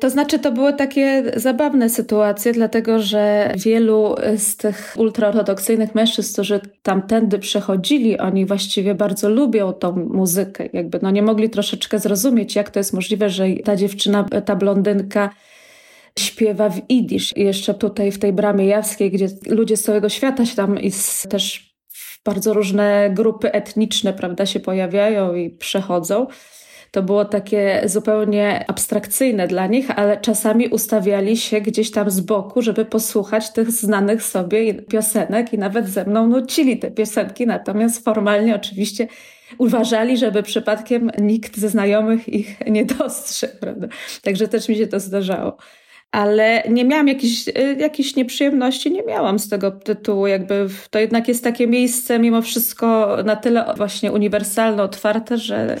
To 0.00 0.10
znaczy, 0.10 0.38
to 0.38 0.52
były 0.52 0.72
takie 0.72 1.22
zabawne 1.36 1.90
sytuacje, 1.90 2.52
dlatego 2.52 2.98
że 2.98 3.52
wielu 3.56 4.14
z 4.36 4.56
tych 4.56 4.94
ultraortodoksyjnych 4.98 5.94
mężczyzn, 5.94 6.32
którzy 6.32 6.60
tamtędy 6.82 7.38
przechodzili, 7.38 8.18
oni 8.18 8.46
właściwie 8.46 8.94
bardzo 8.94 9.28
lubią 9.28 9.72
tą 9.72 9.96
muzykę. 9.96 10.68
Jakby 10.72 10.98
no 11.02 11.10
nie 11.10 11.22
mogli 11.22 11.50
troszeczkę 11.50 11.98
zrozumieć, 11.98 12.56
jak 12.56 12.70
to 12.70 12.80
jest 12.80 12.92
możliwe, 12.92 13.30
że 13.30 13.44
ta 13.64 13.76
dziewczyna, 13.76 14.24
ta 14.44 14.56
blondynka 14.56 15.30
śpiewa 16.18 16.68
w 16.68 16.80
idisz. 16.88 17.36
Jeszcze 17.36 17.74
tutaj 17.74 18.12
w 18.12 18.18
tej 18.18 18.32
bramie 18.32 18.66
jawskiej, 18.66 19.10
gdzie 19.10 19.28
ludzie 19.46 19.76
z 19.76 19.82
całego 19.82 20.08
świata 20.08 20.46
się 20.46 20.56
tam 20.56 20.80
i 20.80 20.92
też 21.28 21.72
bardzo 22.24 22.54
różne 22.54 23.10
grupy 23.14 23.52
etniczne, 23.52 24.12
prawda, 24.12 24.46
się 24.46 24.60
pojawiają 24.60 25.34
i 25.34 25.50
przechodzą 25.50 26.26
to 26.92 27.02
było 27.02 27.24
takie 27.24 27.82
zupełnie 27.84 28.64
abstrakcyjne 28.68 29.48
dla 29.48 29.66
nich, 29.66 29.90
ale 29.90 30.20
czasami 30.20 30.68
ustawiali 30.68 31.36
się 31.36 31.60
gdzieś 31.60 31.90
tam 31.90 32.10
z 32.10 32.20
boku, 32.20 32.62
żeby 32.62 32.84
posłuchać 32.84 33.52
tych 33.52 33.70
znanych 33.70 34.22
sobie 34.22 34.74
piosenek 34.74 35.52
i 35.52 35.58
nawet 35.58 35.88
ze 35.88 36.04
mną 36.04 36.26
nucili 36.26 36.78
te 36.78 36.90
piosenki, 36.90 37.46
natomiast 37.46 38.04
formalnie 38.04 38.56
oczywiście 38.56 39.08
uważali, 39.58 40.16
żeby 40.16 40.42
przypadkiem 40.42 41.10
nikt 41.18 41.58
ze 41.58 41.68
znajomych 41.68 42.28
ich 42.28 42.60
nie 42.66 42.84
dostrzegł, 42.84 43.58
prawda? 43.60 43.88
Także 44.22 44.48
też 44.48 44.68
mi 44.68 44.76
się 44.76 44.86
to 44.86 45.00
zdarzało 45.00 45.56
ale 46.12 46.62
nie 46.68 46.84
miałam 46.84 47.08
jakichś, 47.08 47.48
y, 47.48 47.76
jakichś 47.78 48.16
nieprzyjemności, 48.16 48.90
nie 48.90 49.02
miałam 49.02 49.38
z 49.38 49.48
tego 49.48 49.70
tytułu. 49.70 50.26
Jakby 50.26 50.66
to 50.90 50.98
jednak 50.98 51.28
jest 51.28 51.44
takie 51.44 51.66
miejsce 51.66 52.18
mimo 52.18 52.42
wszystko 52.42 53.16
na 53.24 53.36
tyle 53.36 53.74
właśnie 53.76 54.12
uniwersalne, 54.12 54.82
otwarte, 54.82 55.38
że 55.38 55.76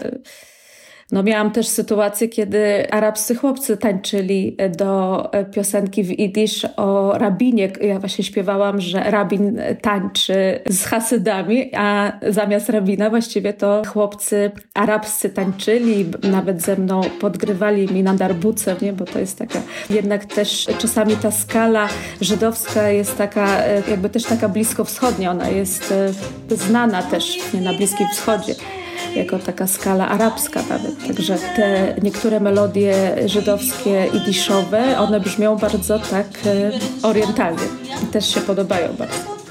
no 1.12 1.22
miałam 1.22 1.50
też 1.50 1.68
sytuację, 1.68 2.28
kiedy 2.28 2.90
arabscy 2.90 3.34
chłopcy 3.34 3.76
tańczyli 3.76 4.56
do 4.78 5.30
piosenki 5.54 6.04
w 6.04 6.10
Idisz 6.10 6.66
o 6.76 7.18
rabinie. 7.18 7.72
Ja 7.80 7.98
właśnie 7.98 8.24
śpiewałam, 8.24 8.80
że 8.80 9.10
rabin 9.10 9.60
tańczy 9.80 10.60
z 10.66 10.84
hasydami, 10.84 11.70
a 11.76 12.12
zamiast 12.28 12.68
rabina 12.68 13.10
właściwie 13.10 13.52
to 13.52 13.82
chłopcy 13.86 14.50
arabscy 14.74 15.30
tańczyli, 15.30 16.06
nawet 16.22 16.62
ze 16.62 16.76
mną 16.76 17.00
podgrywali 17.20 17.92
mi 17.92 18.02
na 18.02 18.14
darbuce, 18.14 18.76
nie? 18.82 18.92
bo 18.92 19.04
to 19.04 19.18
jest 19.18 19.38
taka, 19.38 19.62
jednak 19.90 20.24
też 20.24 20.66
czasami 20.78 21.16
ta 21.16 21.30
skala 21.30 21.88
żydowska 22.20 22.88
jest 22.88 23.18
taka, 23.18 23.66
jakby 23.90 24.08
też 24.08 24.24
taka 24.24 24.48
blisko 24.48 24.84
wschodnia, 24.84 25.30
ona 25.30 25.48
jest 25.48 25.94
e, 26.50 26.56
znana 26.56 27.02
też 27.02 27.38
nie, 27.54 27.60
na 27.60 27.72
Bliskim 27.72 28.06
Wschodzie 28.12 28.54
jako 29.16 29.38
taka 29.38 29.66
skala 29.66 30.08
arabska 30.08 30.62
nawet. 30.68 31.06
Także 31.06 31.38
te 31.56 31.94
niektóre 32.02 32.40
melodie 32.40 32.94
żydowskie 33.26 34.06
i 34.14 34.20
diszowe, 34.20 34.98
one 34.98 35.20
brzmią 35.20 35.56
bardzo 35.56 35.98
tak 35.98 36.26
e, 36.46 36.70
orientalnie 37.02 37.66
i 38.02 38.06
też 38.06 38.34
się 38.34 38.40
podobają 38.40 38.88
bardzo. 38.98 39.41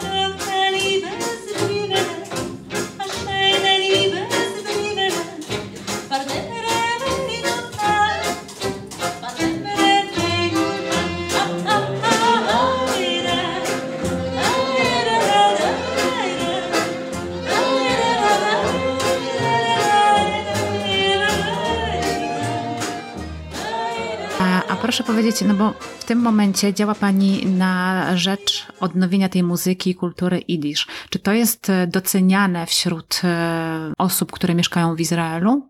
Powiedzieć, 25.21 25.41
no 25.47 25.53
bo 25.53 25.73
w 25.99 26.03
tym 26.03 26.19
momencie 26.19 26.73
działa 26.73 26.95
Pani 26.95 27.45
na 27.45 28.05
rzecz 28.15 28.67
odnowienia 28.79 29.29
tej 29.29 29.43
muzyki 29.43 29.89
i 29.89 29.95
kultury 29.95 30.39
idisz. 30.39 30.87
Czy 31.09 31.19
to 31.19 31.33
jest 31.33 31.69
e, 31.69 31.87
doceniane 31.87 32.65
wśród 32.65 33.21
e, 33.23 33.93
osób, 33.97 34.31
które 34.31 34.55
mieszkają 34.55 34.95
w 34.95 34.99
Izraelu? 34.99 35.61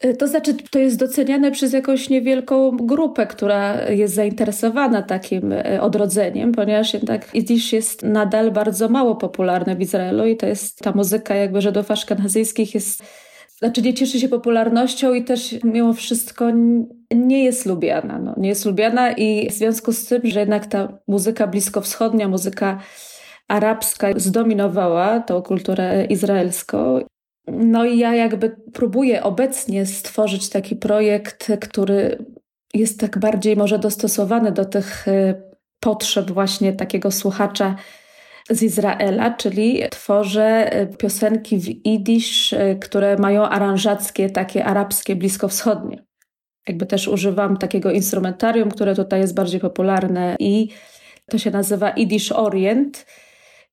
E, 0.00 0.14
to 0.14 0.28
znaczy, 0.28 0.54
to 0.70 0.78
jest 0.78 0.98
doceniane 0.98 1.50
przez 1.50 1.72
jakąś 1.72 2.08
niewielką 2.08 2.76
grupę, 2.76 3.26
która 3.26 3.90
jest 3.90 4.14
zainteresowana 4.14 5.02
takim 5.02 5.54
odrodzeniem, 5.80 6.52
ponieważ 6.52 6.94
jednak 6.94 7.34
Idisz 7.34 7.72
jest 7.72 8.02
nadal 8.02 8.50
bardzo 8.50 8.88
mało 8.88 9.16
popularny 9.16 9.76
w 9.76 9.80
Izraelu 9.80 10.26
i 10.26 10.36
to 10.36 10.46
jest 10.46 10.78
ta 10.78 10.92
muzyka 10.92 11.34
jakby 11.34 11.60
Żydów 11.60 11.90
aszkenazyjskich 11.90 12.74
jest 12.74 13.02
znaczy 13.58 13.82
nie 13.82 13.94
cieszy 13.94 14.20
się 14.20 14.28
popularnością 14.28 15.14
i 15.14 15.24
też 15.24 15.56
mimo 15.64 15.92
wszystko 15.92 16.50
nie 17.14 17.44
jest 17.44 17.66
lubiana. 17.66 18.18
No, 18.18 18.34
nie 18.36 18.48
jest 18.48 18.64
lubiana 18.64 19.12
i 19.12 19.50
w 19.50 19.52
związku 19.52 19.92
z 19.92 20.06
tym, 20.06 20.20
że 20.24 20.40
jednak 20.40 20.66
ta 20.66 20.98
muzyka 21.08 21.46
bliskowschodnia, 21.46 22.28
muzyka 22.28 22.80
arabska 23.48 24.08
zdominowała 24.16 25.20
tą 25.20 25.42
kulturę 25.42 26.04
izraelską. 26.04 27.00
No 27.46 27.84
i 27.84 27.98
ja 27.98 28.14
jakby 28.14 28.56
próbuję 28.72 29.22
obecnie 29.22 29.86
stworzyć 29.86 30.48
taki 30.48 30.76
projekt, 30.76 31.52
który 31.60 32.24
jest 32.74 33.00
tak 33.00 33.18
bardziej 33.18 33.56
może 33.56 33.78
dostosowany 33.78 34.52
do 34.52 34.64
tych 34.64 35.08
y, 35.08 35.42
potrzeb 35.80 36.30
właśnie 36.30 36.72
takiego 36.72 37.10
słuchacza 37.10 37.76
z 38.50 38.62
Izraela, 38.62 39.30
czyli 39.30 39.82
tworzę 39.90 40.72
e, 40.72 40.86
piosenki 40.86 41.58
w 41.58 41.68
idisz, 41.68 42.52
e, 42.52 42.76
które 42.76 43.16
mają 43.16 43.48
aranżackie, 43.48 44.30
takie 44.30 44.64
arabskie, 44.64 45.16
bliskowschodnie. 45.16 46.04
Jakby 46.68 46.86
też 46.86 47.08
używam 47.08 47.56
takiego 47.56 47.90
instrumentarium, 47.90 48.70
które 48.70 48.94
tutaj 48.94 49.20
jest 49.20 49.34
bardziej 49.34 49.60
popularne 49.60 50.36
i 50.38 50.68
to 51.30 51.38
się 51.38 51.50
nazywa 51.50 51.90
Idish 51.90 52.32
Orient. 52.32 53.06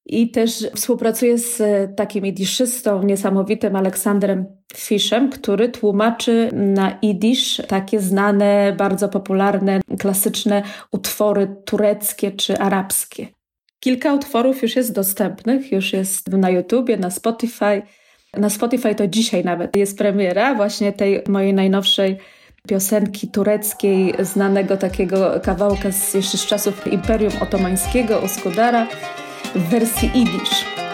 I 0.07 0.31
też 0.31 0.67
współpracuję 0.75 1.37
z 1.37 1.61
e, 1.61 1.87
takim 1.87 2.25
idiszystą 2.25 3.03
niesamowitym 3.03 3.75
Aleksandrem 3.75 4.45
Fiszem, 4.75 5.29
który 5.29 5.69
tłumaczy 5.69 6.49
na 6.53 6.99
idisz 7.01 7.61
takie 7.67 7.99
znane, 7.99 8.75
bardzo 8.77 9.09
popularne, 9.09 9.79
klasyczne 9.99 10.63
utwory 10.91 11.55
tureckie 11.65 12.31
czy 12.31 12.57
arabskie. 12.57 13.34
Kilka 13.85 14.13
utworów 14.13 14.61
już 14.61 14.75
jest 14.75 14.93
dostępnych, 14.93 15.71
już 15.71 15.93
jest 15.93 16.27
na 16.27 16.49
YouTubie, 16.49 16.97
na 16.97 17.11
Spotify. 17.11 17.81
Na 18.37 18.49
Spotify 18.49 18.95
to 18.95 19.07
dzisiaj 19.07 19.43
nawet 19.43 19.75
jest 19.75 19.97
premiera 19.97 20.55
właśnie 20.55 20.93
tej 20.93 21.23
mojej 21.27 21.53
najnowszej 21.53 22.17
piosenki 22.67 23.27
tureckiej, 23.27 24.13
znanego 24.19 24.77
takiego 24.77 25.39
kawałka 25.43 25.91
z 25.91 26.13
jeszcze 26.13 26.37
z 26.37 26.45
czasów 26.45 26.93
Imperium 26.93 27.33
Otomańskiego, 27.41 28.19
Uskudara, 28.19 28.87
w 29.55 29.69
wersji 29.69 30.11
idisz. 30.15 30.84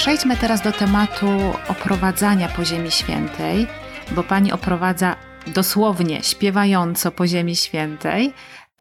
Przejdźmy 0.00 0.36
teraz 0.36 0.62
do 0.62 0.72
tematu 0.72 1.26
oprowadzania 1.68 2.48
po 2.48 2.64
Ziemi 2.64 2.90
Świętej, 2.90 3.66
bo 4.10 4.22
Pani 4.22 4.52
oprowadza 4.52 5.16
dosłownie 5.54 6.22
śpiewająco 6.22 7.10
po 7.10 7.26
Ziemi 7.26 7.56
Świętej. 7.56 8.32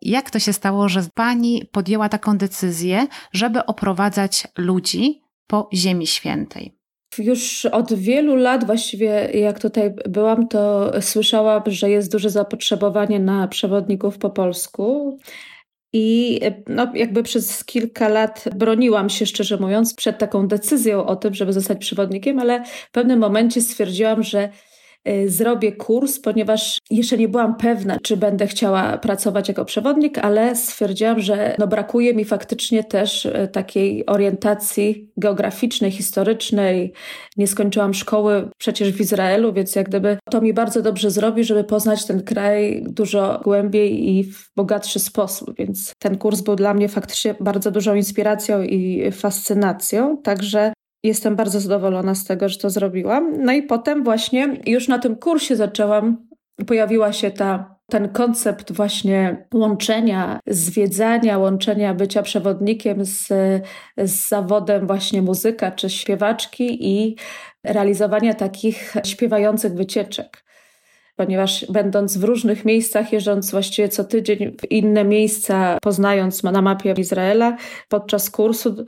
Jak 0.01 0.29
to 0.29 0.39
się 0.39 0.53
stało, 0.53 0.89
że 0.89 1.01
Pani 1.13 1.69
podjęła 1.71 2.09
taką 2.09 2.37
decyzję, 2.37 3.07
żeby 3.33 3.65
oprowadzać 3.65 4.47
ludzi 4.57 5.21
po 5.47 5.69
Ziemi 5.73 6.07
Świętej? 6.07 6.75
Już 7.17 7.65
od 7.65 7.93
wielu 7.93 8.35
lat, 8.35 8.65
właściwie 8.65 9.07
jak 9.33 9.59
tutaj 9.59 9.93
byłam, 10.09 10.47
to 10.47 10.91
słyszałam, 11.01 11.63
że 11.67 11.89
jest 11.89 12.11
duże 12.11 12.29
zapotrzebowanie 12.29 13.19
na 13.19 13.47
przewodników 13.47 14.17
po 14.17 14.29
polsku. 14.29 15.17
I 15.93 16.39
no, 16.67 16.91
jakby 16.95 17.23
przez 17.23 17.65
kilka 17.65 18.07
lat 18.07 18.45
broniłam 18.55 19.09
się, 19.09 19.25
szczerze 19.25 19.57
mówiąc, 19.57 19.93
przed 19.93 20.17
taką 20.17 20.47
decyzją 20.47 21.05
o 21.05 21.15
tym, 21.15 21.33
żeby 21.33 21.53
zostać 21.53 21.77
przewodnikiem, 21.79 22.39
ale 22.39 22.63
w 22.65 22.91
pewnym 22.91 23.19
momencie 23.19 23.61
stwierdziłam, 23.61 24.23
że 24.23 24.49
zrobię 25.27 25.71
kurs, 25.71 26.19
ponieważ 26.19 26.77
jeszcze 26.89 27.17
nie 27.17 27.27
byłam 27.27 27.55
pewna, 27.55 27.97
czy 28.03 28.17
będę 28.17 28.47
chciała 28.47 28.97
pracować 28.97 29.47
jako 29.47 29.65
przewodnik, 29.65 30.17
ale 30.17 30.55
stwierdziłam, 30.55 31.19
że 31.19 31.55
no 31.59 31.67
brakuje 31.67 32.13
mi 32.13 32.25
faktycznie 32.25 32.83
też 32.83 33.25
y, 33.25 33.49
takiej 33.51 34.05
orientacji 34.05 35.11
geograficznej, 35.17 35.91
historycznej. 35.91 36.93
Nie 37.37 37.47
skończyłam 37.47 37.93
szkoły 37.93 38.49
przecież 38.57 38.91
w 38.91 39.01
Izraelu, 39.01 39.53
więc 39.53 39.75
jak 39.75 39.89
gdyby 39.89 40.17
to 40.29 40.41
mi 40.41 40.53
bardzo 40.53 40.81
dobrze 40.81 41.11
zrobi, 41.11 41.43
żeby 41.43 41.63
poznać 41.63 42.05
ten 42.05 42.23
kraj 42.23 42.83
dużo 42.87 43.41
głębiej 43.43 44.09
i 44.09 44.23
w 44.23 44.51
bogatszy 44.55 44.99
sposób. 44.99 45.55
Więc 45.57 45.93
ten 45.99 46.17
kurs 46.17 46.41
był 46.41 46.55
dla 46.55 46.73
mnie 46.73 46.89
faktycznie 46.89 47.35
bardzo 47.39 47.71
dużą 47.71 47.95
inspiracją 47.95 48.63
i 48.63 49.11
fascynacją. 49.11 50.17
Także 50.17 50.73
Jestem 51.03 51.35
bardzo 51.35 51.59
zadowolona 51.59 52.15
z 52.15 52.25
tego, 52.25 52.49
że 52.49 52.57
to 52.57 52.69
zrobiłam. 52.69 53.43
No 53.43 53.53
i 53.53 53.63
potem 53.63 54.03
właśnie 54.03 54.57
już 54.65 54.87
na 54.87 54.99
tym 54.99 55.15
kursie 55.15 55.55
zaczęłam, 55.55 56.27
pojawiła 56.67 57.13
się 57.13 57.31
ta, 57.31 57.75
ten 57.89 58.09
koncept 58.09 58.71
właśnie 58.71 59.47
łączenia, 59.53 60.39
zwiedzania, 60.47 61.37
łączenia 61.37 61.93
bycia 61.93 62.21
przewodnikiem 62.21 63.05
z, 63.05 63.27
z 63.97 64.29
zawodem 64.29 64.87
właśnie 64.87 65.21
muzyka 65.21 65.71
czy 65.71 65.89
śpiewaczki 65.89 66.87
i 66.87 67.15
realizowania 67.63 68.33
takich 68.33 68.93
śpiewających 69.03 69.73
wycieczek 69.73 70.43
ponieważ 71.19 71.65
będąc 71.69 72.17
w 72.17 72.23
różnych 72.23 72.65
miejscach, 72.65 73.13
jeżdżąc 73.13 73.51
właściwie 73.51 73.89
co 73.89 74.03
tydzień 74.03 74.55
w 74.61 74.71
inne 74.71 75.03
miejsca, 75.03 75.77
poznając 75.81 76.43
na 76.43 76.61
mapie 76.61 76.93
Izraela, 76.97 77.57
podczas 77.89 78.29
kursu 78.29 78.85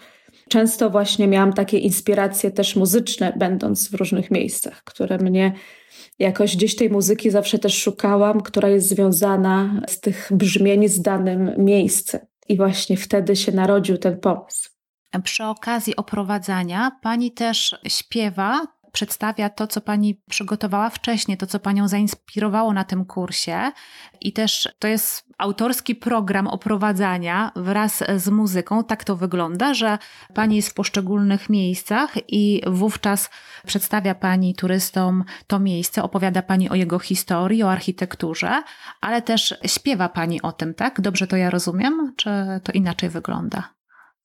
często 0.51 0.89
właśnie 0.89 1.27
miałam 1.27 1.53
takie 1.53 1.77
inspiracje 1.77 2.51
też 2.51 2.75
muzyczne, 2.75 3.33
będąc 3.37 3.89
w 3.89 3.93
różnych 3.93 4.31
miejscach, 4.31 4.83
które 4.83 5.17
mnie 5.17 5.53
jakoś 6.19 6.55
gdzieś 6.55 6.75
tej 6.75 6.89
muzyki 6.89 7.31
zawsze 7.31 7.59
też 7.59 7.81
szukałam, 7.81 8.41
która 8.41 8.69
jest 8.69 8.87
związana 8.87 9.81
z 9.87 9.99
tych 9.99 10.29
brzmień 10.31 10.87
z 10.87 11.01
danym 11.01 11.51
miejscem. 11.57 12.21
I 12.49 12.57
właśnie 12.57 12.97
wtedy 12.97 13.35
się 13.35 13.51
narodził 13.51 13.97
ten 13.97 14.19
pomysł. 14.19 14.69
Przy 15.23 15.43
okazji 15.43 15.95
oprowadzania 15.95 16.91
pani 17.01 17.31
też 17.31 17.75
śpiewa 17.87 18.61
przedstawia 18.91 19.49
to, 19.49 19.67
co 19.67 19.81
pani 19.81 20.21
przygotowała 20.29 20.89
wcześniej, 20.89 21.37
to, 21.37 21.47
co 21.47 21.59
panią 21.59 21.87
zainspirowało 21.87 22.73
na 22.73 22.83
tym 22.83 23.05
kursie. 23.05 23.71
I 24.21 24.33
też 24.33 24.69
to 24.79 24.87
jest 24.87 25.25
autorski 25.37 25.95
program 25.95 26.47
oprowadzania 26.47 27.51
wraz 27.55 28.03
z 28.17 28.29
muzyką. 28.29 28.83
Tak 28.83 29.03
to 29.03 29.15
wygląda, 29.15 29.73
że 29.73 29.97
pani 30.33 30.55
jest 30.55 30.69
w 30.69 30.73
poszczególnych 30.73 31.49
miejscach 31.49 32.13
i 32.27 32.61
wówczas 32.67 33.29
przedstawia 33.67 34.15
pani 34.15 34.55
turystom 34.55 35.23
to 35.47 35.59
miejsce, 35.59 36.03
opowiada 36.03 36.41
pani 36.41 36.69
o 36.69 36.75
jego 36.75 36.99
historii, 36.99 37.63
o 37.63 37.71
architekturze, 37.71 38.63
ale 39.01 39.21
też 39.21 39.55
śpiewa 39.65 40.09
pani 40.09 40.41
o 40.41 40.51
tym, 40.51 40.73
tak? 40.73 41.01
Dobrze 41.01 41.27
to 41.27 41.37
ja 41.37 41.49
rozumiem, 41.49 42.13
czy 42.17 42.29
to 42.63 42.71
inaczej 42.71 43.09
wygląda? 43.09 43.80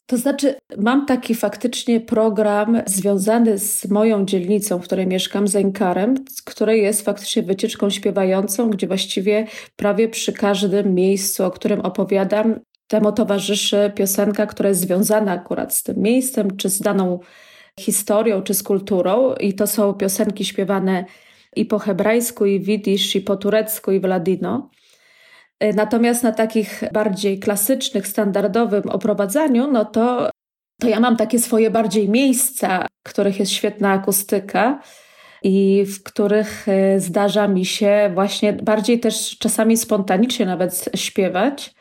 To 0.07 0.17
znaczy, 0.17 0.55
mam 0.79 1.07
taki 1.07 1.35
faktycznie 1.35 2.01
program 2.01 2.83
związany 2.87 3.59
z 3.59 3.89
moją 3.89 4.25
dzielnicą, 4.25 4.79
w 4.79 4.85
której 4.85 5.07
mieszkam, 5.07 5.49
Zenkarem, 5.49 6.25
który 6.45 6.79
jest 6.79 7.03
faktycznie 7.03 7.43
wycieczką 7.43 7.91
śpiewającą, 7.91 8.71
gdzie 8.71 8.87
właściwie 8.87 9.47
prawie 9.77 10.09
przy 10.09 10.33
każdym 10.33 10.95
miejscu, 10.95 11.45
o 11.45 11.51
którym 11.51 11.81
opowiadam, 11.81 12.61
temu 12.89 13.13
towarzyszy 13.13 13.93
piosenka, 13.95 14.47
która 14.47 14.69
jest 14.69 14.81
związana 14.81 15.33
akurat 15.33 15.75
z 15.75 15.83
tym 15.83 15.99
miejscem, 15.99 16.57
czy 16.57 16.69
z 16.69 16.81
daną 16.81 17.19
historią, 17.81 18.43
czy 18.43 18.55
z 18.55 18.63
kulturą. 18.63 19.35
I 19.35 19.55
to 19.55 19.67
są 19.67 19.95
piosenki 19.95 20.45
śpiewane 20.45 21.05
i 21.57 21.65
po 21.65 21.79
hebrajsku, 21.79 22.47
i 22.47 22.61
widzisz, 22.61 23.17
i 23.17 23.21
po 23.21 23.37
turecku, 23.37 23.93
i 23.93 24.01
w 24.01 24.05
ladino. 24.05 24.71
E, 25.61 25.73
natomiast 25.73 26.23
na 26.23 26.33
takich 26.33 26.83
bardziej 26.93 27.39
klasycznych, 27.39 28.07
standardowym 28.07 28.89
oprowadzaniu, 28.89 29.73
no 29.73 29.85
to, 29.85 30.31
to 30.81 30.89
ja 30.89 31.01
mam 31.01 31.17
takie 31.17 31.39
swoje 31.39 31.71
bardziej 31.71 32.09
miejsca, 32.09 32.87
w 33.07 33.11
których 33.11 33.39
jest 33.39 33.53
świetna 33.53 33.93
akustyka 33.93 34.81
i 35.43 35.85
w 35.85 36.03
których 36.03 36.69
e, 36.69 37.01
zdarza 37.01 37.49
mi 37.49 37.65
się 37.65 38.11
właśnie 38.15 38.53
bardziej 38.53 39.01
też 39.01 39.39
czasami 39.39 39.77
spontanicznie 39.77 40.47
nawet 40.47 40.91
śpiewać 40.95 41.76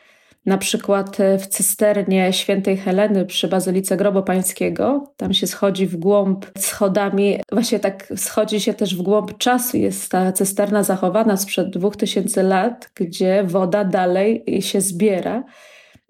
na 0.46 0.58
przykład 0.58 1.20
e, 1.20 1.38
w 1.38 1.46
cysternie 1.46 2.32
świętej 2.32 2.76
Heleny 2.76 3.26
przy 3.26 3.48
Bazylice 3.48 3.96
Grobu 3.96 4.22
Pańskiego. 4.22 5.12
Tam 5.16 5.34
się 5.34 5.46
schodzi 5.46 5.86
w 5.86 5.96
głąb 5.96 6.46
schodami, 6.58 7.40
właśnie 7.52 7.78
tak 7.78 8.12
schodzi 8.16 8.60
się 8.60 8.74
też 8.74 8.96
w 8.96 9.02
głąb 9.02 9.38
czasu. 9.38 9.76
Jest 9.76 10.10
ta 10.10 10.32
cysterna 10.32 10.82
zachowana 10.82 11.36
sprzed 11.36 11.70
dwóch 11.70 11.96
tysięcy 11.96 12.42
lat, 12.42 12.90
gdzie 12.94 13.44
woda 13.44 13.84
dalej 13.84 14.44
się 14.60 14.80
zbiera. 14.80 15.44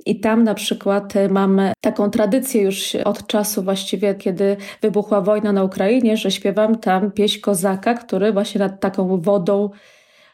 I 0.07 0.21
tam 0.21 0.45
na 0.45 0.55
przykład 0.55 1.17
e, 1.17 1.29
mamy 1.29 1.73
taką 1.81 2.11
tradycję 2.11 2.63
już 2.63 2.95
od 2.95 3.27
czasu 3.27 3.63
właściwie, 3.63 4.15
kiedy 4.15 4.57
wybuchła 4.83 5.21
wojna 5.21 5.53
na 5.53 5.65
Ukrainie, 5.65 6.17
że 6.17 6.31
śpiewam 6.31 6.79
tam 6.79 7.11
pieśń 7.11 7.41
kozaka, 7.41 7.95
który 7.95 8.33
właśnie 8.33 8.59
nad 8.59 8.81
taką 8.81 9.21
wodą 9.21 9.71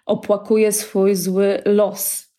opłakuje 0.07 0.73
swój 0.73 1.15
zły 1.15 1.63
los. 1.65 2.32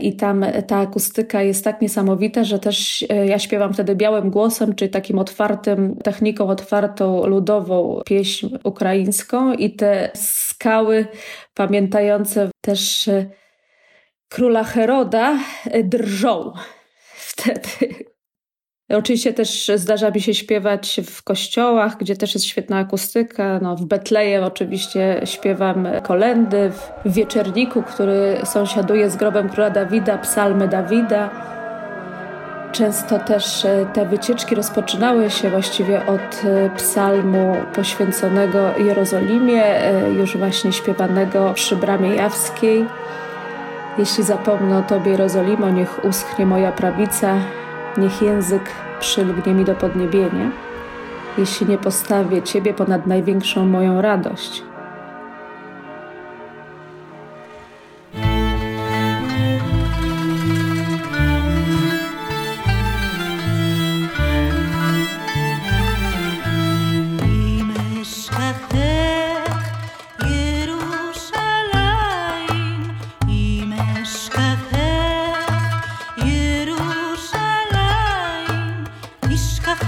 I 0.00 0.16
tam 0.16 0.44
ta 0.66 0.78
akustyka 0.78 1.42
jest 1.42 1.64
tak 1.64 1.80
niesamowita, 1.80 2.44
że 2.44 2.58
też 2.58 3.04
e, 3.08 3.26
ja 3.26 3.38
śpiewam 3.38 3.74
wtedy 3.74 3.96
białym 3.96 4.30
głosem, 4.30 4.74
czyli 4.74 4.90
takim 4.90 5.18
otwartym, 5.18 5.96
techniką 5.96 6.48
otwartą, 6.48 7.26
ludową 7.26 8.00
pieśń 8.06 8.48
ukraińską 8.64 9.52
i 9.52 9.70
te 9.70 10.10
skały 10.14 11.06
pamiętające 11.54 12.50
też 12.60 13.08
e, 13.08 13.30
króla 14.28 14.64
Heroda 14.64 15.38
e, 15.64 15.84
drżą 15.84 16.52
wtedy. 17.30 18.10
Oczywiście 18.98 19.32
też 19.32 19.70
zdarza 19.74 20.10
mi 20.10 20.20
się 20.20 20.34
śpiewać 20.34 21.00
w 21.06 21.22
kościołach, 21.22 21.96
gdzie 21.96 22.16
też 22.16 22.34
jest 22.34 22.46
świetna 22.46 22.78
akustyka. 22.78 23.58
No, 23.62 23.76
w 23.76 23.84
Betlejem 23.84 24.44
oczywiście 24.44 25.20
śpiewam 25.24 25.88
kolendy, 26.02 26.70
w 27.04 27.12
Wieczerniku, 27.12 27.82
który 27.82 28.36
sąsiaduje 28.44 29.10
z 29.10 29.16
grobem 29.16 29.48
króla 29.48 29.70
Dawida, 29.70 30.18
psalmy 30.18 30.68
Dawida. 30.68 31.30
Często 32.72 33.18
też 33.18 33.64
e, 33.64 33.86
te 33.94 34.06
wycieczki 34.06 34.54
rozpoczynały 34.54 35.30
się 35.30 35.50
właściwie 35.50 36.06
od 36.06 36.42
e, 36.44 36.70
psalmu 36.76 37.56
poświęconego 37.74 38.58
Jerozolimie, 38.78 39.64
e, 39.64 40.10
już 40.10 40.36
właśnie 40.36 40.72
śpiewanego 40.72 41.52
przy 41.54 41.76
Bramie 41.76 42.14
Jawskiej. 42.14 42.86
Jeśli 43.98 44.24
zapomnę 44.24 44.78
o 44.78 44.82
Tobie, 44.82 45.10
Jerozolimo, 45.10 45.70
niech 45.70 46.04
uschnie 46.04 46.46
moja 46.46 46.72
prawica, 46.72 47.36
Niech 48.00 48.22
język 48.22 48.62
przylgnie 49.00 49.54
mi 49.54 49.64
do 49.64 49.74
podniebienia, 49.74 50.50
jeśli 51.38 51.66
nie 51.66 51.78
postawię 51.78 52.42
Ciebie 52.42 52.74
ponad 52.74 53.06
największą 53.06 53.66
moją 53.66 54.02
radość. 54.02 54.62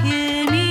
天。 0.01 0.62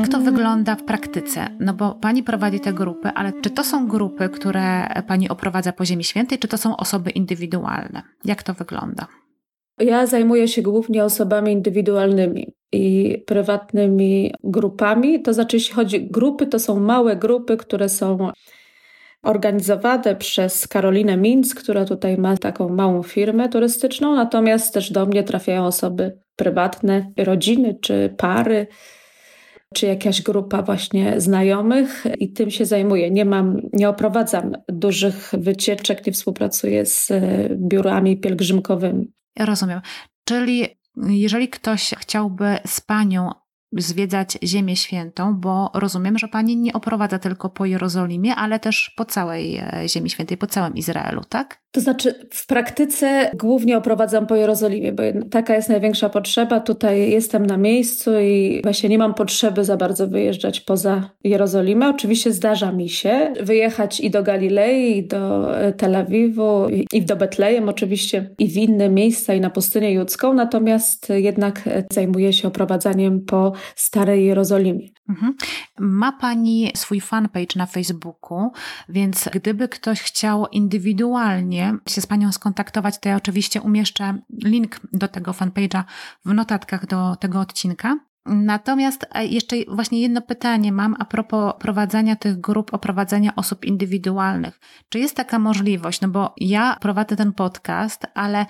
Jak 0.00 0.08
to 0.08 0.20
wygląda 0.20 0.76
w 0.76 0.84
praktyce? 0.84 1.46
No 1.58 1.74
bo 1.74 1.94
pani 1.94 2.22
prowadzi 2.22 2.60
te 2.60 2.72
grupy, 2.72 3.08
ale 3.08 3.32
czy 3.42 3.50
to 3.50 3.64
są 3.64 3.88
grupy, 3.88 4.28
które 4.28 4.86
pani 5.08 5.28
oprowadza 5.28 5.72
po 5.72 5.84
Ziemi 5.84 6.04
Świętej, 6.04 6.38
czy 6.38 6.48
to 6.48 6.58
są 6.58 6.76
osoby 6.76 7.10
indywidualne? 7.10 8.02
Jak 8.24 8.42
to 8.42 8.54
wygląda? 8.54 9.06
Ja 9.78 10.06
zajmuję 10.06 10.48
się 10.48 10.62
głównie 10.62 11.04
osobami 11.04 11.52
indywidualnymi 11.52 12.52
i 12.72 13.16
prywatnymi 13.26 14.34
grupami. 14.44 15.22
To 15.22 15.34
znaczy, 15.34 15.56
jeśli 15.56 15.74
chodzi 15.74 16.10
grupy, 16.10 16.46
to 16.46 16.58
są 16.58 16.80
małe 16.80 17.16
grupy, 17.16 17.56
które 17.56 17.88
są 17.88 18.30
organizowane 19.22 20.16
przez 20.16 20.68
Karolinę 20.68 21.16
Minc, 21.16 21.54
która 21.54 21.84
tutaj 21.84 22.18
ma 22.18 22.36
taką 22.36 22.68
małą 22.68 23.02
firmę 23.02 23.48
turystyczną, 23.48 24.14
natomiast 24.14 24.74
też 24.74 24.92
do 24.92 25.06
mnie 25.06 25.22
trafiają 25.22 25.64
osoby 25.64 26.18
prywatne, 26.36 27.12
rodziny 27.16 27.78
czy 27.80 28.14
pary, 28.16 28.66
czy 29.74 29.86
jakaś 29.86 30.22
grupa 30.22 30.62
właśnie 30.62 31.20
znajomych 31.20 32.04
i 32.18 32.32
tym 32.32 32.50
się 32.50 32.66
zajmuję. 32.66 33.10
Nie 33.10 33.24
mam, 33.24 33.60
nie 33.72 33.88
oprowadzam 33.88 34.52
dużych 34.68 35.30
wycieczek, 35.38 36.06
nie 36.06 36.12
współpracuję 36.12 36.86
z 36.86 37.12
biurami 37.56 38.16
pielgrzymkowymi. 38.16 39.12
Rozumiem. 39.38 39.80
Czyli 40.24 40.66
jeżeli 40.96 41.48
ktoś 41.48 41.94
chciałby 41.98 42.56
z 42.66 42.80
panią 42.80 43.30
zwiedzać 43.72 44.38
Ziemię 44.44 44.76
Świętą, 44.76 45.34
bo 45.34 45.70
rozumiem, 45.74 46.18
że 46.18 46.28
pani 46.28 46.56
nie 46.56 46.72
oprowadza 46.72 47.18
tylko 47.18 47.50
po 47.50 47.66
Jerozolimie, 47.66 48.34
ale 48.34 48.60
też 48.60 48.94
po 48.96 49.04
całej 49.04 49.56
e, 49.56 49.82
Ziemi 49.88 50.10
Świętej, 50.10 50.36
po 50.36 50.46
całym 50.46 50.76
Izraelu, 50.76 51.24
tak? 51.28 51.62
To 51.72 51.80
znaczy, 51.80 52.14
w 52.30 52.46
praktyce 52.46 53.30
głównie 53.34 53.78
oprowadzam 53.78 54.26
po 54.26 54.36
Jerozolimie, 54.36 54.92
bo 54.92 55.02
taka 55.30 55.54
jest 55.54 55.68
największa 55.68 56.08
potrzeba. 56.08 56.60
Tutaj 56.60 57.10
jestem 57.10 57.46
na 57.46 57.56
miejscu 57.56 58.10
i 58.20 58.60
właśnie 58.62 58.88
nie 58.88 58.98
mam 58.98 59.14
potrzeby 59.14 59.64
za 59.64 59.76
bardzo 59.76 60.08
wyjeżdżać 60.08 60.60
poza 60.60 61.10
Jerozolimę. 61.24 61.88
Oczywiście 61.88 62.32
zdarza 62.32 62.72
mi 62.72 62.88
się 62.88 63.32
wyjechać 63.40 64.00
i 64.00 64.10
do 64.10 64.22
Galilei, 64.22 64.96
i 64.96 65.06
do 65.06 65.56
e, 65.58 65.72
Tel 65.72 65.96
Awiwu, 65.96 66.66
i 66.92 67.02
do 67.02 67.16
Betlejem, 67.16 67.68
oczywiście, 67.68 68.30
i 68.38 68.48
w 68.48 68.56
inne 68.56 68.88
miejsca, 68.88 69.34
i 69.34 69.40
na 69.40 69.50
pustynię 69.50 69.92
judzką. 69.92 70.34
Natomiast 70.34 71.08
jednak 71.08 71.68
zajmuję 71.92 72.32
się 72.32 72.48
oprowadzaniem 72.48 73.20
po 73.20 73.52
Starej 73.76 74.24
Jerozolimie. 74.24 74.88
Mhm. 75.10 75.34
Ma 75.78 76.12
Pani 76.12 76.72
swój 76.76 77.00
fanpage 77.00 77.56
na 77.56 77.66
Facebooku, 77.66 78.52
więc 78.88 79.28
gdyby 79.32 79.68
ktoś 79.68 80.00
chciał 80.00 80.46
indywidualnie 80.46 81.74
się 81.88 82.00
z 82.00 82.06
Panią 82.06 82.32
skontaktować, 82.32 82.98
to 83.00 83.08
ja 83.08 83.16
oczywiście 83.16 83.60
umieszczę 83.60 84.18
link 84.44 84.80
do 84.92 85.08
tego 85.08 85.32
fanpage'a 85.32 85.84
w 86.24 86.34
notatkach 86.34 86.86
do 86.86 87.16
tego 87.16 87.40
odcinka. 87.40 87.96
Natomiast 88.26 89.06
e, 89.12 89.26
jeszcze 89.26 89.56
właśnie 89.68 90.00
jedno 90.00 90.20
pytanie 90.20 90.72
mam 90.72 90.96
a 90.98 91.04
propos 91.04 91.54
prowadzenia 91.58 92.16
tych 92.16 92.40
grup, 92.40 92.74
oprowadzenia 92.74 93.36
osób 93.36 93.64
indywidualnych. 93.64 94.60
Czy 94.88 94.98
jest 94.98 95.16
taka 95.16 95.38
możliwość? 95.38 96.00
No 96.00 96.08
bo 96.08 96.34
ja 96.36 96.76
prowadzę 96.80 97.16
ten 97.16 97.32
podcast, 97.32 98.06
ale 98.14 98.46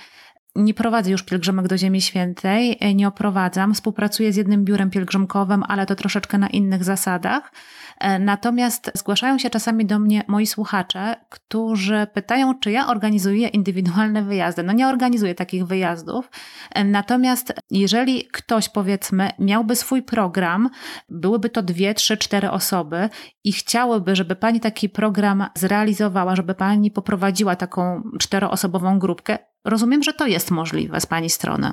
nie 0.56 0.74
prowadzę 0.74 1.10
już 1.10 1.22
pielgrzymek 1.22 1.68
do 1.68 1.78
Ziemi 1.78 2.00
Świętej, 2.00 2.76
e, 2.80 2.94
nie 2.94 3.08
oprowadzam. 3.08 3.74
Współpracuję 3.74 4.32
z 4.32 4.36
jednym 4.36 4.64
biurem 4.64 4.90
pielgrzymkowym, 4.90 5.62
ale 5.68 5.86
to 5.86 5.96
troszeczkę 5.96 6.38
na 6.38 6.48
innych 6.48 6.84
zasadach. 6.84 7.52
E, 8.00 8.18
natomiast 8.18 8.90
zgłaszają 8.94 9.38
się 9.38 9.50
czasami 9.50 9.86
do 9.86 9.98
mnie 9.98 10.22
moi 10.28 10.46
słuchacze, 10.46 11.16
którzy 11.28 12.06
pytają, 12.14 12.58
czy 12.58 12.70
ja 12.70 12.86
organizuję 12.86 13.48
indywidualne 13.48 14.22
wyjazdy. 14.22 14.62
No 14.62 14.72
nie 14.72 14.88
organizuję 14.88 15.34
takich 15.34 15.66
wyjazdów. 15.66 16.30
E, 16.74 16.84
natomiast 16.84 17.52
jeżeli 17.70 18.24
ktoś, 18.32 18.68
powiedzmy, 18.68 19.30
miałby 19.38 19.76
swój 19.76 20.02
program, 20.02 20.70
byłyby 21.08 21.50
to 21.50 21.62
dwie, 21.62 21.94
trzy, 21.94 22.16
cztery 22.16 22.50
osoby 22.50 23.08
i 23.44 23.52
chciałyby, 23.52 24.16
żeby 24.16 24.36
pani 24.36 24.60
taki 24.60 24.88
program 24.88 25.46
zrealizowała, 25.54 26.36
żeby 26.36 26.54
pani 26.54 26.90
poprowadziła 26.90 27.56
taką 27.56 28.02
czteroosobową 28.18 28.98
grupkę, 28.98 29.38
Rozumiem, 29.64 30.02
że 30.02 30.12
to 30.12 30.26
jest 30.26 30.50
możliwe 30.50 31.00
z 31.00 31.06
Pani 31.06 31.30
strony. 31.30 31.72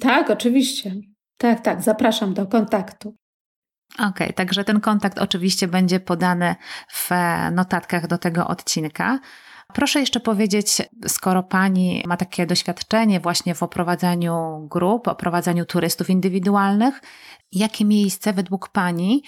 Tak, 0.00 0.30
oczywiście. 0.30 0.94
Tak, 1.36 1.60
tak, 1.60 1.82
zapraszam 1.82 2.34
do 2.34 2.46
kontaktu. 2.46 3.14
Okej, 3.94 4.08
okay, 4.08 4.32
także 4.32 4.64
ten 4.64 4.80
kontakt 4.80 5.18
oczywiście 5.18 5.68
będzie 5.68 6.00
podany 6.00 6.56
w 6.92 7.10
notatkach 7.52 8.06
do 8.06 8.18
tego 8.18 8.46
odcinka. 8.46 9.18
Proszę 9.74 10.00
jeszcze 10.00 10.20
powiedzieć, 10.20 10.82
skoro 11.06 11.42
Pani 11.42 12.02
ma 12.06 12.16
takie 12.16 12.46
doświadczenie 12.46 13.20
właśnie 13.20 13.54
w 13.54 13.62
oprowadzaniu 13.62 14.66
grup, 14.70 15.08
oprowadzaniu 15.08 15.64
turystów 15.64 16.10
indywidualnych, 16.10 17.00
jakie 17.52 17.84
miejsce 17.84 18.32
według 18.32 18.68
Pani 18.68 19.22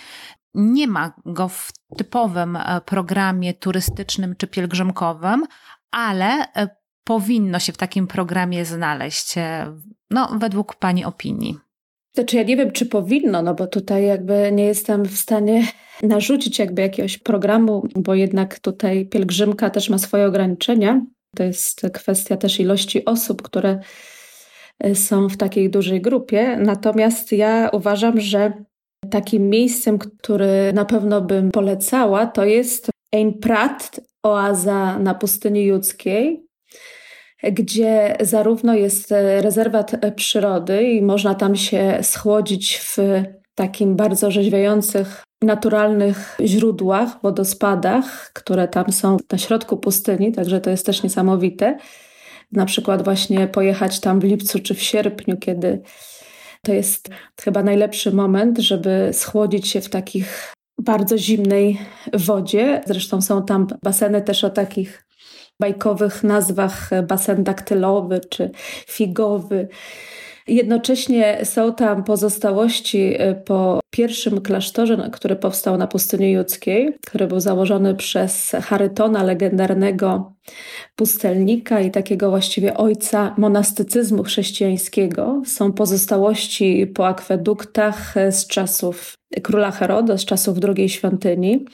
nie 0.54 0.88
ma 0.88 1.12
go 1.26 1.48
w 1.48 1.72
typowym 1.96 2.56
e, 2.56 2.80
programie 2.80 3.54
turystycznym 3.54 4.36
czy 4.36 4.46
pielgrzymkowym, 4.46 5.46
ale 5.90 6.52
e, 6.54 6.68
powinno 7.04 7.58
się 7.58 7.72
w 7.72 7.76
takim 7.76 8.06
programie 8.06 8.64
znaleźć, 8.64 9.38
e, 9.38 9.76
no, 10.10 10.28
według 10.38 10.74
Pani 10.74 11.04
opinii? 11.04 11.58
Znaczy 12.14 12.36
ja 12.36 12.42
nie 12.42 12.56
wiem, 12.56 12.72
czy 12.72 12.86
powinno, 12.86 13.42
no 13.42 13.54
bo 13.54 13.66
tutaj 13.66 14.04
jakby 14.04 14.50
nie 14.52 14.64
jestem 14.64 15.04
w 15.04 15.16
stanie 15.16 15.66
narzucić 16.02 16.58
jakby 16.58 16.82
jakiegoś 16.82 17.18
programu, 17.18 17.86
bo 17.96 18.14
jednak 18.14 18.58
tutaj 18.58 19.06
pielgrzymka 19.06 19.70
też 19.70 19.90
ma 19.90 19.98
swoje 19.98 20.26
ograniczenia. 20.26 21.02
To 21.36 21.42
jest 21.42 21.86
kwestia 21.92 22.36
też 22.36 22.60
ilości 22.60 23.04
osób, 23.04 23.42
które 23.42 23.80
e, 24.78 24.94
są 24.94 25.28
w 25.28 25.36
takiej 25.36 25.70
dużej 25.70 26.00
grupie. 26.00 26.56
Natomiast 26.56 27.32
ja 27.32 27.70
uważam, 27.72 28.20
że 28.20 28.52
takim 29.10 29.48
miejscem, 29.48 29.98
który 29.98 30.72
na 30.74 30.84
pewno 30.84 31.20
bym 31.20 31.50
polecała, 31.50 32.26
to 32.26 32.44
jest 32.44 32.90
Ein 33.12 33.38
Prat, 33.38 34.00
oaza 34.22 34.98
na 34.98 35.14
pustyni 35.14 35.64
judzkiej 35.64 36.49
gdzie 37.42 38.16
zarówno 38.20 38.74
jest 38.74 39.12
e, 39.12 39.42
rezerwat 39.42 40.04
e, 40.04 40.12
przyrody 40.12 40.82
i 40.82 41.02
można 41.02 41.34
tam 41.34 41.56
się 41.56 41.98
schłodzić 42.02 42.78
w 42.78 42.96
takim 43.54 43.96
bardzo 43.96 44.26
orzeźwiających, 44.26 45.22
naturalnych 45.42 46.36
źródłach, 46.44 47.22
wodospadach, 47.22 48.30
które 48.34 48.68
tam 48.68 48.92
są 48.92 49.16
na 49.32 49.38
środku 49.38 49.76
pustyni, 49.76 50.32
także 50.32 50.60
to 50.60 50.70
jest 50.70 50.86
też 50.86 51.02
niesamowite. 51.02 51.78
Na 52.52 52.66
przykład 52.66 53.04
właśnie 53.04 53.48
pojechać 53.48 54.00
tam 54.00 54.20
w 54.20 54.24
lipcu 54.24 54.58
czy 54.58 54.74
w 54.74 54.82
sierpniu, 54.82 55.36
kiedy 55.36 55.82
to 56.62 56.72
jest 56.72 57.08
chyba 57.40 57.62
najlepszy 57.62 58.12
moment, 58.12 58.58
żeby 58.58 59.10
schłodzić 59.12 59.68
się 59.68 59.80
w 59.80 59.88
takich 59.88 60.54
bardzo 60.80 61.18
zimnej 61.18 61.78
wodzie. 62.12 62.80
Zresztą 62.86 63.22
są 63.22 63.44
tam 63.44 63.66
baseny 63.82 64.22
też 64.22 64.44
o 64.44 64.50
takich 64.50 65.09
bajkowych 65.60 66.22
nazwach 66.22 66.90
basen 67.08 67.44
daktylowy 67.44 68.20
czy 68.30 68.50
figowy. 68.86 69.68
Jednocześnie 70.50 71.40
są 71.44 71.74
tam 71.74 72.04
pozostałości 72.04 73.14
e, 73.18 73.34
po 73.34 73.80
pierwszym 73.90 74.40
klasztorze, 74.40 75.10
który 75.12 75.36
powstał 75.36 75.76
na 75.76 75.86
pustyni 75.86 76.32
judzkiej, 76.32 76.94
który 77.06 77.26
był 77.26 77.40
założony 77.40 77.94
przez 77.94 78.52
Charytona, 78.62 79.22
legendarnego 79.22 80.32
pustelnika 80.96 81.80
i 81.80 81.90
takiego 81.90 82.30
właściwie 82.30 82.76
ojca 82.76 83.34
monastycyzmu 83.38 84.22
chrześcijańskiego. 84.22 85.42
Są 85.46 85.72
pozostałości 85.72 86.86
po 86.86 87.06
akweduktach 87.06 88.14
z 88.30 88.46
czasów 88.46 89.14
króla 89.42 89.70
Heroda, 89.70 90.18
z 90.18 90.24
czasów 90.24 90.60
drugiej 90.60 90.88
świątyni. 90.88 91.64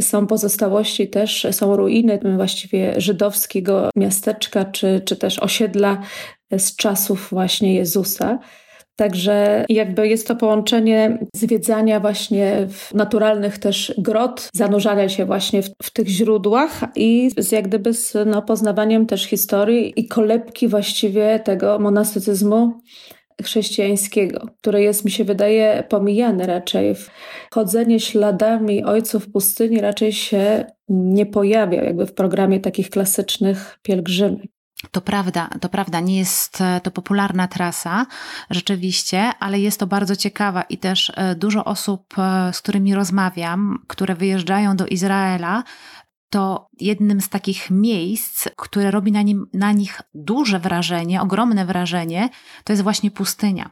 Są 0.00 0.26
pozostałości 0.26 1.08
też, 1.08 1.46
są 1.50 1.76
ruiny 1.76 2.20
właściwie 2.36 3.00
żydowskiego 3.00 3.90
miasteczka, 3.96 4.64
czy, 4.64 5.00
czy 5.04 5.16
też 5.16 5.38
osiedla 5.38 6.02
z 6.58 6.76
czasów 6.76 7.28
właśnie 7.30 7.74
Jezusa. 7.74 8.38
Także 9.00 9.64
jakby 9.68 10.08
jest 10.08 10.28
to 10.28 10.36
połączenie 10.36 11.18
zwiedzania 11.34 12.00
właśnie 12.00 12.66
w 12.68 12.94
naturalnych 12.94 13.58
też 13.58 13.94
grot, 13.98 14.48
zanurzania 14.54 15.08
się 15.08 15.24
właśnie 15.24 15.62
w, 15.62 15.70
w 15.82 15.90
tych 15.90 16.08
źródłach 16.08 16.80
i 16.96 17.30
z, 17.38 17.52
jak 17.52 17.68
gdyby 17.68 17.94
z 17.94 18.16
no, 18.26 18.42
poznawaniem 18.42 19.06
też 19.06 19.24
historii 19.24 19.92
i 19.96 20.08
kolebki 20.08 20.68
właściwie 20.68 21.40
tego 21.44 21.78
monastycyzmu 21.78 22.80
chrześcijańskiego, 23.42 24.48
które 24.60 24.82
jest, 24.82 25.04
mi 25.04 25.10
się 25.10 25.24
wydaje, 25.24 25.84
pomijane 25.88 26.46
raczej. 26.46 26.94
Chodzenie 27.50 28.00
śladami 28.00 28.84
ojców 28.84 29.30
pustyni 29.30 29.80
raczej 29.80 30.12
się 30.12 30.64
nie 30.88 31.26
pojawia 31.26 31.84
jakby 31.84 32.06
w 32.06 32.14
programie 32.14 32.60
takich 32.60 32.90
klasycznych 32.90 33.78
pielgrzymek. 33.82 34.50
To 34.90 35.00
prawda, 35.00 35.48
to 35.60 35.68
prawda, 35.68 36.00
nie 36.00 36.18
jest 36.18 36.60
e, 36.60 36.80
to 36.80 36.90
popularna 36.90 37.48
trasa, 37.48 38.06
rzeczywiście, 38.50 39.32
ale 39.40 39.60
jest 39.60 39.80
to 39.80 39.86
bardzo 39.86 40.16
ciekawa 40.16 40.62
i 40.62 40.78
też 40.78 41.12
e, 41.16 41.34
dużo 41.34 41.64
osób, 41.64 42.14
e, 42.18 42.52
z 42.52 42.60
którymi 42.60 42.94
rozmawiam, 42.94 43.84
które 43.86 44.14
wyjeżdżają 44.14 44.76
do 44.76 44.86
Izraela, 44.86 45.62
to 46.30 46.68
jednym 46.80 47.20
z 47.20 47.28
takich 47.28 47.70
miejsc, 47.70 48.48
które 48.56 48.90
robi 48.90 49.12
na, 49.12 49.22
nim, 49.22 49.46
na 49.52 49.72
nich 49.72 50.00
duże 50.14 50.58
wrażenie, 50.58 51.22
ogromne 51.22 51.64
wrażenie, 51.64 52.28
to 52.64 52.72
jest 52.72 52.82
właśnie 52.82 53.10
pustynia. 53.10 53.70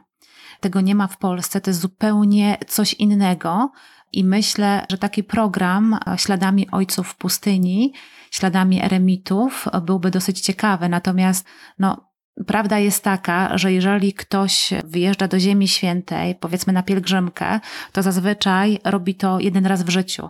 tego 0.59 0.81
nie 0.81 0.95
ma 0.95 1.07
w 1.07 1.17
Polsce, 1.17 1.61
to 1.61 1.69
jest 1.69 1.79
zupełnie 1.79 2.57
coś 2.67 2.93
innego. 2.93 3.71
I 4.13 4.23
myślę, 4.23 4.85
że 4.91 4.97
taki 4.97 5.23
program 5.23 5.99
śladami 6.15 6.71
ojców 6.71 7.07
w 7.07 7.15
pustyni, 7.15 7.93
śladami 8.31 8.83
eremitów 8.83 9.67
byłby 9.81 10.11
dosyć 10.11 10.41
ciekawy. 10.41 10.89
Natomiast 10.89 11.45
no, 11.79 12.08
Prawda 12.47 12.79
jest 12.79 13.03
taka, 13.03 13.57
że 13.57 13.73
jeżeli 13.73 14.13
ktoś 14.13 14.73
wyjeżdża 14.83 15.27
do 15.27 15.39
Ziemi 15.39 15.67
Świętej, 15.67 16.35
powiedzmy 16.35 16.73
na 16.73 16.83
pielgrzymkę, 16.83 17.59
to 17.91 18.03
zazwyczaj 18.03 18.79
robi 18.83 19.15
to 19.15 19.39
jeden 19.39 19.65
raz 19.65 19.83
w 19.83 19.89
życiu. 19.89 20.29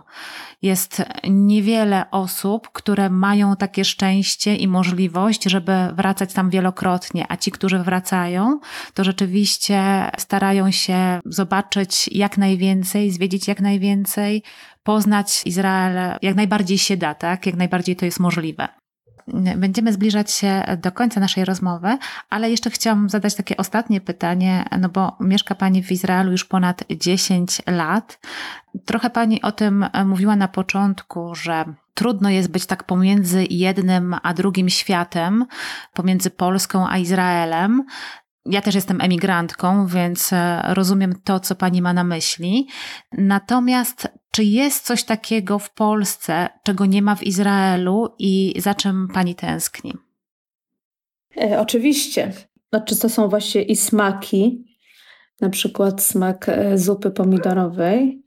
Jest 0.62 1.02
niewiele 1.30 2.10
osób, 2.10 2.68
które 2.72 3.10
mają 3.10 3.56
takie 3.56 3.84
szczęście 3.84 4.56
i 4.56 4.68
możliwość, 4.68 5.44
żeby 5.44 5.72
wracać 5.92 6.32
tam 6.32 6.50
wielokrotnie, 6.50 7.26
a 7.28 7.36
ci, 7.36 7.50
którzy 7.50 7.78
wracają, 7.78 8.60
to 8.94 9.04
rzeczywiście 9.04 10.10
starają 10.18 10.70
się 10.70 11.20
zobaczyć 11.24 12.08
jak 12.12 12.38
najwięcej, 12.38 13.10
zwiedzić 13.10 13.48
jak 13.48 13.60
najwięcej, 13.60 14.42
poznać 14.82 15.42
Izrael 15.46 16.18
jak 16.22 16.36
najbardziej 16.36 16.78
się 16.78 16.96
da, 16.96 17.14
tak? 17.14 17.46
Jak 17.46 17.56
najbardziej 17.56 17.96
to 17.96 18.04
jest 18.04 18.20
możliwe. 18.20 18.79
Będziemy 19.56 19.92
zbliżać 19.92 20.30
się 20.32 20.62
do 20.82 20.92
końca 20.92 21.20
naszej 21.20 21.44
rozmowy, 21.44 21.98
ale 22.30 22.50
jeszcze 22.50 22.70
chciałam 22.70 23.08
zadać 23.08 23.34
takie 23.34 23.56
ostatnie 23.56 24.00
pytanie, 24.00 24.64
no 24.80 24.88
bo 24.88 25.16
mieszka 25.20 25.54
Pani 25.54 25.82
w 25.82 25.92
Izraelu 25.92 26.32
już 26.32 26.44
ponad 26.44 26.84
10 26.90 27.62
lat. 27.66 28.18
Trochę 28.86 29.10
Pani 29.10 29.42
o 29.42 29.52
tym 29.52 29.86
mówiła 30.04 30.36
na 30.36 30.48
początku, 30.48 31.34
że 31.34 31.64
trudno 31.94 32.30
jest 32.30 32.50
być 32.50 32.66
tak 32.66 32.84
pomiędzy 32.84 33.46
jednym 33.50 34.16
a 34.22 34.34
drugim 34.34 34.68
światem, 34.68 35.46
pomiędzy 35.94 36.30
Polską 36.30 36.88
a 36.88 36.98
Izraelem. 36.98 37.84
Ja 38.46 38.62
też 38.62 38.74
jestem 38.74 39.00
emigrantką, 39.00 39.86
więc 39.86 40.32
e, 40.32 40.62
rozumiem 40.74 41.14
to, 41.24 41.40
co 41.40 41.54
pani 41.54 41.82
ma 41.82 41.92
na 41.92 42.04
myśli. 42.04 42.68
Natomiast 43.12 44.08
czy 44.32 44.44
jest 44.44 44.84
coś 44.84 45.04
takiego 45.04 45.58
w 45.58 45.74
Polsce, 45.74 46.48
czego 46.62 46.86
nie 46.86 47.02
ma 47.02 47.16
w 47.16 47.22
Izraelu 47.22 48.14
i 48.18 48.54
za 48.60 48.74
czym 48.74 49.08
pani 49.14 49.34
tęskni? 49.34 49.92
E, 51.36 51.60
oczywiście. 51.60 52.32
Znaczy, 52.72 52.96
to 52.96 53.08
są 53.08 53.28
właśnie 53.28 53.62
i 53.62 53.76
smaki, 53.76 54.64
na 55.40 55.50
przykład 55.50 56.02
smak 56.02 56.48
e, 56.48 56.78
zupy 56.78 57.10
pomidorowej, 57.10 58.22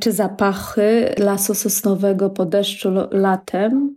czy 0.00 0.12
zapachy 0.12 1.14
lasu 1.18 1.54
sosnowego 1.54 2.30
po 2.30 2.46
deszczu 2.46 2.88
latem, 3.10 3.96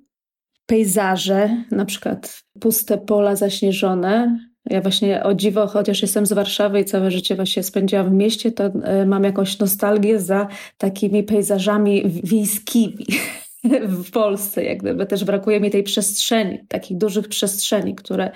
pejzaże, 0.66 1.64
na 1.72 1.86
przykład 1.86 2.44
puste 2.60 2.98
pola 2.98 3.36
zaśnieżone, 3.36 4.40
ja 4.70 4.82
właśnie 4.82 5.24
o 5.24 5.34
dziwo, 5.34 5.68
chociaż 5.68 6.02
jestem 6.02 6.26
z 6.26 6.34
Warszawy 6.34 6.80
i 6.80 6.86
całe 6.86 7.12
życie 7.12 7.36
właśnie 7.36 7.64
spędziłam 7.64 8.10
w 8.10 8.14
mieście, 8.14 8.52
to 8.52 8.64
e, 8.64 9.06
mam 9.06 9.24
jakąś 9.24 9.60
nostalgię 9.60 10.20
za 10.20 10.48
takimi 10.78 11.24
pejzażami 11.24 12.04
wiejskimi 12.24 13.06
w 14.04 14.12
Polsce. 14.12 14.64
Jak 14.64 14.78
gdyby 14.78 15.06
też 15.06 15.24
brakuje 15.24 15.60
mi 15.60 15.72
tej 15.72 15.84
przestrzeni, 15.84 16.60
takich 16.68 16.98
dużych 16.98 17.28
przestrzeni, 17.28 17.96
które 17.96 18.32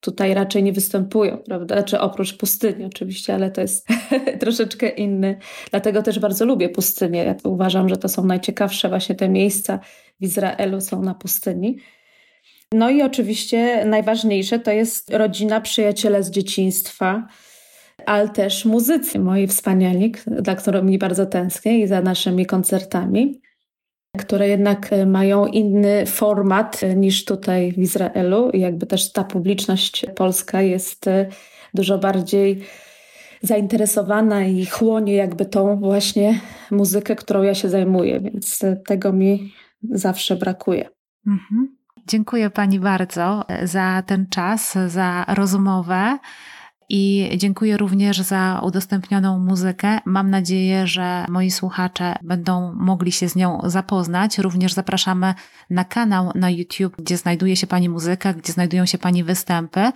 tutaj 0.00 0.34
raczej 0.34 0.62
nie 0.62 0.72
występują, 0.72 1.38
prawda? 1.38 1.74
Znaczy 1.74 2.00
oprócz 2.00 2.36
pustyni 2.36 2.84
oczywiście, 2.84 3.34
ale 3.34 3.50
to 3.50 3.60
jest 3.60 3.88
troszeczkę 4.40 4.88
inny. 4.88 5.38
Dlatego 5.70 6.02
też 6.02 6.18
bardzo 6.18 6.44
lubię 6.44 6.68
pustynię. 6.68 7.24
Ja 7.24 7.34
uważam, 7.44 7.88
że 7.88 7.96
to 7.96 8.08
są 8.08 8.24
najciekawsze 8.24 8.88
właśnie 8.88 9.14
te 9.14 9.28
miejsca 9.28 9.78
w 10.20 10.24
Izraelu 10.24 10.80
są 10.80 11.02
na 11.02 11.14
pustyni. 11.14 11.76
No 12.72 12.90
i 12.90 13.02
oczywiście 13.02 13.84
najważniejsze 13.84 14.58
to 14.58 14.70
jest 14.70 15.10
rodzina, 15.10 15.60
przyjaciele 15.60 16.22
z 16.22 16.30
dzieciństwa, 16.30 17.26
ale 18.06 18.28
też 18.28 18.64
muzycy, 18.64 19.18
moi 19.18 19.46
wspaniali, 19.46 20.14
dla 20.26 20.54
których 20.54 20.98
bardzo 20.98 21.26
tęsknię 21.26 21.78
i 21.78 21.86
za 21.86 22.02
naszymi 22.02 22.46
koncertami, 22.46 23.40
które 24.18 24.48
jednak 24.48 24.90
mają 25.06 25.46
inny 25.46 26.06
format 26.06 26.80
niż 26.96 27.24
tutaj 27.24 27.72
w 27.72 27.78
Izraelu. 27.78 28.50
I 28.50 28.60
jakby 28.60 28.86
też 28.86 29.12
ta 29.12 29.24
publiczność 29.24 30.06
polska 30.16 30.62
jest 30.62 31.04
dużo 31.74 31.98
bardziej 31.98 32.64
zainteresowana 33.42 34.44
i 34.44 34.66
chłonie 34.66 35.14
jakby 35.14 35.46
tą 35.46 35.80
właśnie 35.80 36.40
muzykę, 36.70 37.16
którą 37.16 37.42
ja 37.42 37.54
się 37.54 37.68
zajmuję, 37.68 38.20
więc 38.20 38.60
tego 38.86 39.12
mi 39.12 39.52
zawsze 39.90 40.36
brakuje. 40.36 40.88
Mhm. 41.26 41.81
Dziękuję 42.08 42.50
Pani 42.50 42.80
bardzo 42.80 43.48
e, 43.48 43.66
za 43.66 44.02
ten 44.06 44.26
czas, 44.26 44.78
za 44.86 45.24
rozmowę. 45.28 46.18
I 46.94 47.30
dziękuję 47.36 47.76
również 47.76 48.18
za 48.20 48.60
udostępnioną 48.64 49.38
muzykę. 49.38 49.98
Mam 50.04 50.30
nadzieję, 50.30 50.86
że 50.86 51.26
moi 51.28 51.50
słuchacze 51.50 52.14
będą 52.22 52.72
mogli 52.74 53.12
się 53.12 53.28
z 53.28 53.36
nią 53.36 53.60
zapoznać. 53.64 54.38
Również 54.38 54.72
zapraszamy 54.72 55.34
na 55.70 55.84
kanał 55.84 56.30
na 56.34 56.50
YouTube, 56.50 56.96
gdzie 56.98 57.16
znajduje 57.16 57.56
się 57.56 57.66
Pani 57.66 57.88
muzyka, 57.88 58.32
gdzie 58.32 58.52
znajdują 58.52 58.86
się 58.86 58.98
Pani 58.98 59.24
występy. 59.24 59.92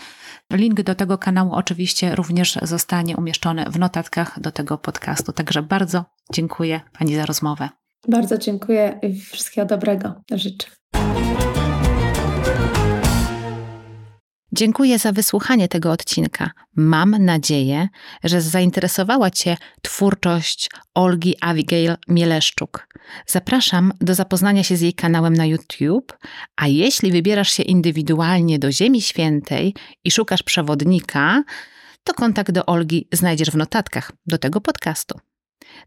Link 0.52 0.82
do 0.82 0.94
tego 0.94 1.18
kanału 1.18 1.52
oczywiście 1.52 2.14
również 2.14 2.58
zostanie 2.62 3.16
umieszczony 3.16 3.64
w 3.70 3.78
notatkach 3.78 4.40
do 4.40 4.52
tego 4.52 4.78
podcastu. 4.78 5.32
Także 5.32 5.62
bardzo 5.62 6.04
dziękuję 6.32 6.80
Pani 6.98 7.16
za 7.16 7.26
rozmowę. 7.26 7.68
Bardzo 8.08 8.38
dziękuję 8.38 8.98
i 9.02 9.20
wszystkiego 9.20 9.66
dobrego 9.66 10.14
życzę. 10.32 10.68
Dziękuję 14.56 14.98
za 14.98 15.12
wysłuchanie 15.12 15.68
tego 15.68 15.92
odcinka. 15.92 16.50
Mam 16.76 17.10
nadzieję, 17.10 17.88
że 18.24 18.40
zainteresowała 18.40 19.30
Cię 19.30 19.56
twórczość 19.82 20.70
Olgi 20.94 21.34
Abigail 21.40 21.96
Mieleszczuk. 22.08 22.88
Zapraszam 23.26 23.92
do 24.00 24.14
zapoznania 24.14 24.62
się 24.62 24.76
z 24.76 24.80
jej 24.80 24.94
kanałem 24.94 25.34
na 25.34 25.46
YouTube, 25.46 26.18
a 26.56 26.66
jeśli 26.66 27.12
wybierasz 27.12 27.50
się 27.50 27.62
indywidualnie 27.62 28.58
do 28.58 28.72
Ziemi 28.72 29.02
Świętej 29.02 29.74
i 30.04 30.10
szukasz 30.10 30.42
przewodnika, 30.42 31.42
to 32.04 32.14
kontakt 32.14 32.50
do 32.50 32.66
Olgi 32.66 33.08
znajdziesz 33.12 33.50
w 33.50 33.56
notatkach 33.56 34.12
do 34.26 34.38
tego 34.38 34.60
podcastu. 34.60 35.18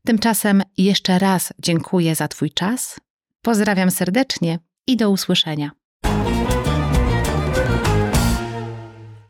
Tymczasem 0.05 0.63
jeszcze 0.77 1.19
raz 1.19 1.53
dziękuję 1.59 2.15
za 2.15 2.27
Twój 2.27 2.51
czas. 2.51 2.99
Pozdrawiam 3.41 3.91
serdecznie 3.91 4.59
i 4.87 4.97
do 4.97 5.09
usłyszenia. 5.09 5.71